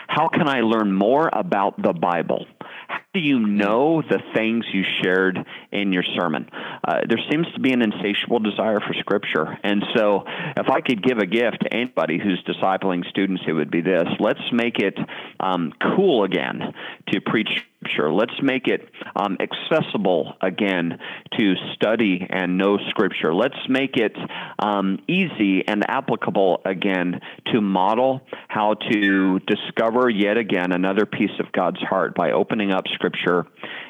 How 0.07 0.27
can 0.27 0.47
I 0.47 0.61
learn 0.61 0.93
more 0.93 1.29
about 1.31 1.81
the 1.81 1.93
Bible? 1.93 2.45
How 2.87 2.99
do 3.13 3.19
you 3.19 3.39
know 3.39 4.01
the 4.01 4.19
things 4.33 4.65
you 4.73 4.83
shared 5.01 5.39
in 5.71 5.93
your 5.93 6.03
sermon? 6.17 6.49
Uh, 6.83 7.01
there 7.07 7.19
seems 7.29 7.47
to 7.53 7.59
be 7.59 7.71
an 7.71 7.81
insatiable 7.81 8.39
desire 8.39 8.79
for 8.79 8.93
Scripture. 8.99 9.57
And 9.63 9.83
so, 9.95 10.23
if 10.57 10.69
I 10.69 10.81
could 10.81 11.03
give 11.03 11.17
a 11.17 11.25
gift 11.25 11.61
to 11.61 11.73
anybody 11.73 12.19
who's 12.19 12.43
discipling 12.43 13.07
students, 13.09 13.43
it 13.47 13.53
would 13.53 13.71
be 13.71 13.81
this 13.81 14.07
let's 14.19 14.51
make 14.51 14.79
it 14.79 14.97
um, 15.39 15.73
cool 15.95 16.23
again 16.23 16.73
to 17.11 17.21
preach 17.21 17.49
Scripture. 17.81 18.13
Let's 18.13 18.39
make 18.43 18.67
it 18.67 18.87
um, 19.15 19.37
accessible 19.39 20.33
again 20.41 20.99
to 21.37 21.53
study 21.73 22.27
and 22.29 22.57
know 22.57 22.77
Scripture. 22.89 23.33
Let's 23.33 23.57
make 23.67 23.97
it 23.97 24.15
um, 24.59 24.99
easy 25.07 25.67
and 25.67 25.83
applicable 25.89 26.61
again 26.63 27.19
to 27.51 27.59
model 27.61 28.21
how 28.47 28.75
to 28.75 29.39
discover 29.39 30.09
yet 30.09 30.37
again 30.37 30.71
another 30.71 31.07
piece 31.07 31.31
of 31.39 31.51
God's 31.51 31.79
heart 31.79 32.13
by 32.13 32.31
opening 32.31 32.71
up 32.71 32.83
Scripture 32.93 33.47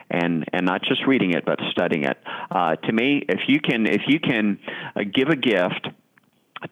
and 0.09 0.45
and 0.53 0.65
not 0.65 0.83
just 0.83 1.05
reading 1.05 1.33
it 1.33 1.43
but 1.45 1.59
studying 1.71 2.05
it. 2.05 2.17
Uh, 2.49 2.75
to 2.77 2.93
me, 2.93 3.23
if 3.27 3.41
you 3.47 3.59
can 3.59 3.87
if 3.87 4.03
you 4.07 4.19
can 4.21 4.57
uh, 4.95 5.01
give 5.03 5.27
a 5.27 5.35
gift 5.35 5.89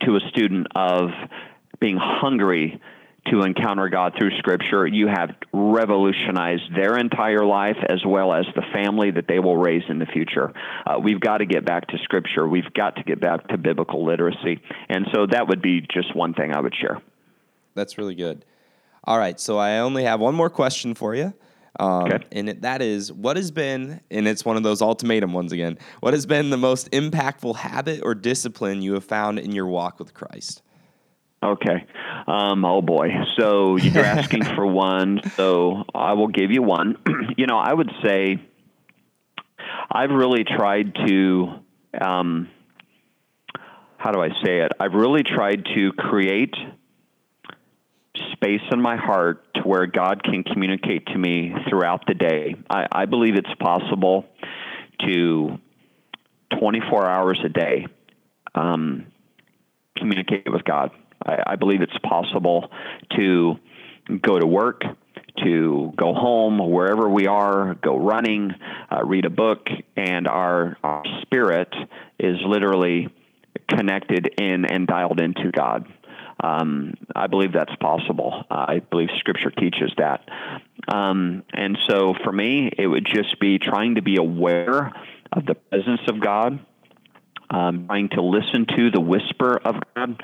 to 0.03 0.15
a 0.15 0.19
student 0.29 0.67
of 0.75 1.09
being 1.81 1.97
hungry 1.99 2.79
to 3.27 3.41
encounter 3.41 3.89
God 3.89 4.13
through 4.17 4.37
Scripture, 4.37 4.87
you 4.87 5.07
have 5.07 5.35
revolutionized 5.53 6.75
their 6.75 6.97
entire 6.97 7.45
life 7.45 7.77
as 7.87 8.03
well 8.05 8.33
as 8.33 8.45
the 8.55 8.63
family 8.73 9.11
that 9.11 9.27
they 9.27 9.39
will 9.39 9.57
raise 9.57 9.83
in 9.89 9.99
the 9.99 10.05
future. 10.05 10.53
Uh, 10.85 10.99
we've 10.99 11.19
got 11.19 11.39
to 11.39 11.45
get 11.45 11.65
back 11.65 11.87
to 11.87 11.97
Scripture. 12.03 12.47
We've 12.47 12.73
got 12.73 12.95
to 12.95 13.03
get 13.03 13.19
back 13.19 13.47
to 13.49 13.57
biblical 13.57 14.05
literacy. 14.05 14.61
And 14.87 15.07
so 15.13 15.27
that 15.27 15.47
would 15.47 15.61
be 15.61 15.81
just 15.81 16.15
one 16.15 16.33
thing 16.33 16.53
I 16.53 16.59
would 16.59 16.75
share. 16.75 17.01
That's 17.75 17.97
really 17.97 18.15
good. 18.15 18.45
All 19.03 19.17
right, 19.17 19.39
so 19.39 19.57
I 19.57 19.79
only 19.79 20.03
have 20.03 20.19
one 20.19 20.35
more 20.35 20.49
question 20.49 20.93
for 20.93 21.15
you. 21.15 21.33
Um, 21.79 22.05
okay. 22.05 22.25
And 22.31 22.49
it, 22.49 22.61
that 22.63 22.81
is 22.81 23.11
what 23.11 23.37
has 23.37 23.51
been, 23.51 24.01
and 24.11 24.27
it's 24.27 24.43
one 24.43 24.57
of 24.57 24.63
those 24.63 24.81
ultimatum 24.81 25.33
ones 25.33 25.51
again, 25.51 25.77
what 26.01 26.13
has 26.13 26.25
been 26.25 26.49
the 26.49 26.57
most 26.57 26.91
impactful 26.91 27.55
habit 27.55 28.01
or 28.03 28.15
discipline 28.15 28.81
you 28.81 28.93
have 28.93 29.05
found 29.05 29.39
in 29.39 29.51
your 29.53 29.67
walk 29.67 29.99
with 29.99 30.13
Christ? 30.13 30.61
Okay. 31.41 31.85
Um, 32.27 32.65
oh 32.65 32.81
boy. 32.81 33.09
So 33.37 33.77
you're 33.77 34.05
asking 34.05 34.43
for 34.55 34.65
one. 34.65 35.21
So 35.37 35.85
I 35.93 36.13
will 36.13 36.27
give 36.27 36.51
you 36.51 36.61
one. 36.61 36.97
you 37.37 37.47
know, 37.47 37.57
I 37.57 37.73
would 37.73 37.91
say 38.03 38.41
I've 39.91 40.11
really 40.11 40.43
tried 40.43 40.95
to, 41.07 41.47
um, 41.99 42.49
how 43.97 44.11
do 44.11 44.21
I 44.21 44.29
say 44.43 44.61
it? 44.61 44.73
I've 44.79 44.93
really 44.93 45.23
tried 45.23 45.65
to 45.75 45.93
create 45.93 46.55
space 48.33 48.61
in 48.71 48.81
my 48.81 48.97
heart 48.97 49.45
to 49.55 49.61
where 49.61 49.85
God 49.85 50.23
can 50.23 50.43
communicate 50.43 51.07
to 51.07 51.17
me 51.17 51.53
throughout 51.69 52.05
the 52.05 52.13
day. 52.13 52.55
I, 52.69 52.85
I 52.91 53.05
believe 53.05 53.35
it's 53.35 53.53
possible 53.59 54.25
to 55.05 55.57
24 56.59 57.09
hours 57.09 57.39
a 57.43 57.49
day 57.49 57.87
um, 58.55 59.05
communicate 59.95 60.51
with 60.51 60.63
God. 60.63 60.91
I, 61.25 61.43
I 61.47 61.55
believe 61.55 61.81
it's 61.81 61.97
possible 62.03 62.71
to 63.15 63.55
go 64.21 64.39
to 64.39 64.47
work, 64.47 64.83
to 65.43 65.93
go 65.95 66.13
home, 66.13 66.57
wherever 66.71 67.09
we 67.09 67.27
are, 67.27 67.75
go 67.75 67.97
running, 67.97 68.53
uh, 68.91 69.03
read 69.05 69.25
a 69.25 69.29
book, 69.29 69.67
and 69.95 70.27
our, 70.27 70.77
our 70.83 71.03
spirit 71.21 71.73
is 72.17 72.37
literally 72.45 73.09
connected 73.67 74.27
in 74.39 74.65
and 74.65 74.87
dialed 74.87 75.19
into 75.19 75.51
God. 75.51 75.87
Um, 76.41 76.93
I 77.15 77.27
believe 77.27 77.51
that's 77.53 77.75
possible. 77.75 78.45
Uh, 78.49 78.65
I 78.69 78.79
believe 78.79 79.09
Scripture 79.17 79.51
teaches 79.51 79.91
that. 79.97 80.27
Um, 80.87 81.43
and 81.53 81.77
so 81.89 82.13
for 82.23 82.31
me, 82.31 82.71
it 82.77 82.87
would 82.87 83.05
just 83.05 83.39
be 83.39 83.59
trying 83.59 83.95
to 83.95 84.01
be 84.01 84.15
aware 84.15 84.93
of 85.31 85.45
the 85.45 85.55
presence 85.55 86.01
of 86.07 86.19
God, 86.21 86.59
um, 87.49 87.87
trying 87.87 88.09
to 88.09 88.21
listen 88.21 88.65
to 88.77 88.89
the 88.89 89.01
whisper 89.01 89.57
of 89.57 89.75
God, 89.95 90.23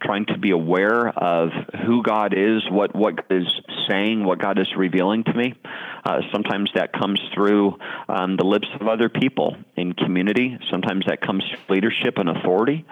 trying 0.00 0.26
to 0.26 0.38
be 0.38 0.50
aware 0.50 1.08
of 1.08 1.50
who 1.84 2.02
God 2.02 2.34
is, 2.36 2.62
what 2.70 2.94
what 2.94 3.16
God 3.16 3.24
is 3.30 3.46
saying, 3.88 4.24
what 4.24 4.38
God 4.38 4.58
is 4.58 4.68
revealing 4.76 5.24
to 5.24 5.34
me. 5.34 5.54
Uh, 6.04 6.20
sometimes 6.32 6.70
that 6.74 6.92
comes 6.92 7.20
through 7.34 7.78
um, 8.08 8.36
the 8.36 8.44
lips 8.44 8.68
of 8.80 8.86
other 8.86 9.08
people 9.08 9.56
in 9.76 9.92
community. 9.92 10.58
Sometimes 10.70 11.06
that 11.06 11.20
comes 11.20 11.44
through 11.44 11.74
leadership 11.74 12.18
and 12.18 12.28
authority. 12.28 12.84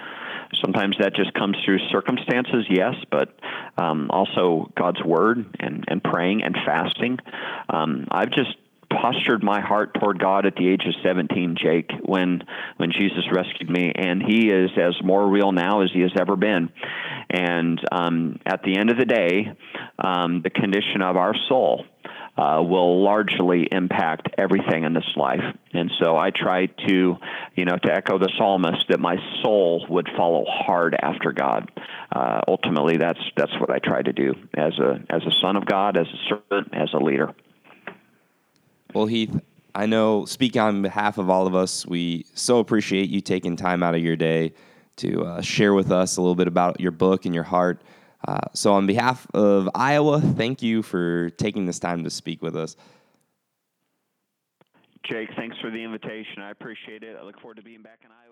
Sometimes 0.60 0.96
that 0.98 1.14
just 1.14 1.34
comes 1.34 1.56
through 1.64 1.78
circumstances, 1.90 2.66
yes, 2.68 2.94
but 3.10 3.34
um, 3.76 4.10
also 4.10 4.70
God's 4.76 5.02
word 5.02 5.44
and, 5.58 5.84
and 5.88 6.02
praying 6.02 6.42
and 6.42 6.56
fasting. 6.64 7.18
Um, 7.68 8.06
I've 8.10 8.30
just 8.30 8.56
postured 8.90 9.42
my 9.42 9.60
heart 9.60 9.94
toward 9.94 10.18
God 10.18 10.46
at 10.46 10.56
the 10.56 10.68
age 10.68 10.82
of 10.86 10.94
17, 11.02 11.56
Jake, 11.60 11.90
when 12.02 12.42
when 12.76 12.92
Jesus 12.92 13.24
rescued 13.32 13.70
me, 13.70 13.92
and 13.94 14.22
He 14.22 14.48
is 14.48 14.70
as 14.76 14.94
more 15.02 15.28
real 15.28 15.52
now 15.52 15.82
as 15.82 15.90
He 15.92 16.00
has 16.00 16.12
ever 16.18 16.36
been. 16.36 16.70
And 17.30 17.80
um, 17.90 18.38
at 18.46 18.62
the 18.62 18.76
end 18.76 18.90
of 18.90 18.98
the 18.98 19.04
day, 19.04 19.52
um, 19.98 20.42
the 20.42 20.50
condition 20.50 21.02
of 21.02 21.16
our 21.16 21.34
soul 21.48 21.84
uh, 22.36 22.62
will 22.62 23.02
largely 23.02 23.66
impact 23.70 24.28
everything 24.36 24.84
in 24.84 24.92
this 24.92 25.10
life. 25.16 25.42
And 25.72 25.90
so 26.00 26.16
I 26.16 26.30
try 26.30 26.66
to, 26.66 27.16
you 27.54 27.64
know, 27.64 27.76
to 27.76 27.92
echo 27.92 28.18
the 28.18 28.30
psalmist, 28.36 28.86
that 28.90 29.00
my 29.00 29.16
soul 29.42 29.86
would 29.88 30.08
follow 30.16 30.44
hard 30.46 30.94
after 31.00 31.32
God. 31.32 31.70
Uh, 32.14 32.42
ultimately, 32.46 32.98
that's 32.98 33.20
that's 33.36 33.58
what 33.58 33.70
I 33.70 33.78
try 33.78 34.02
to 34.02 34.12
do 34.12 34.34
as 34.54 34.78
a 34.78 35.00
as 35.08 35.22
a 35.22 35.32
son 35.40 35.56
of 35.56 35.64
God, 35.66 35.96
as 35.96 36.06
a 36.06 36.28
servant, 36.28 36.74
as 36.74 36.90
a 36.92 36.98
leader. 36.98 37.34
Well, 38.96 39.04
Heath, 39.04 39.38
I 39.74 39.84
know 39.84 40.24
speaking 40.24 40.62
on 40.62 40.80
behalf 40.80 41.18
of 41.18 41.28
all 41.28 41.46
of 41.46 41.54
us, 41.54 41.84
we 41.84 42.24
so 42.32 42.60
appreciate 42.60 43.10
you 43.10 43.20
taking 43.20 43.54
time 43.54 43.82
out 43.82 43.94
of 43.94 44.00
your 44.00 44.16
day 44.16 44.54
to 44.96 45.22
uh, 45.22 45.42
share 45.42 45.74
with 45.74 45.92
us 45.92 46.16
a 46.16 46.22
little 46.22 46.34
bit 46.34 46.48
about 46.48 46.80
your 46.80 46.92
book 46.92 47.26
and 47.26 47.34
your 47.34 47.44
heart. 47.44 47.82
Uh, 48.26 48.40
so, 48.54 48.72
on 48.72 48.86
behalf 48.86 49.26
of 49.34 49.68
Iowa, 49.74 50.22
thank 50.22 50.62
you 50.62 50.82
for 50.82 51.28
taking 51.28 51.66
this 51.66 51.78
time 51.78 52.04
to 52.04 52.10
speak 52.10 52.40
with 52.40 52.56
us. 52.56 52.74
Jake, 55.04 55.28
thanks 55.36 55.58
for 55.60 55.70
the 55.70 55.84
invitation. 55.84 56.40
I 56.40 56.50
appreciate 56.50 57.02
it. 57.02 57.18
I 57.20 57.22
look 57.22 57.38
forward 57.38 57.58
to 57.58 57.62
being 57.62 57.82
back 57.82 57.98
in 58.02 58.10
Iowa. 58.10 58.25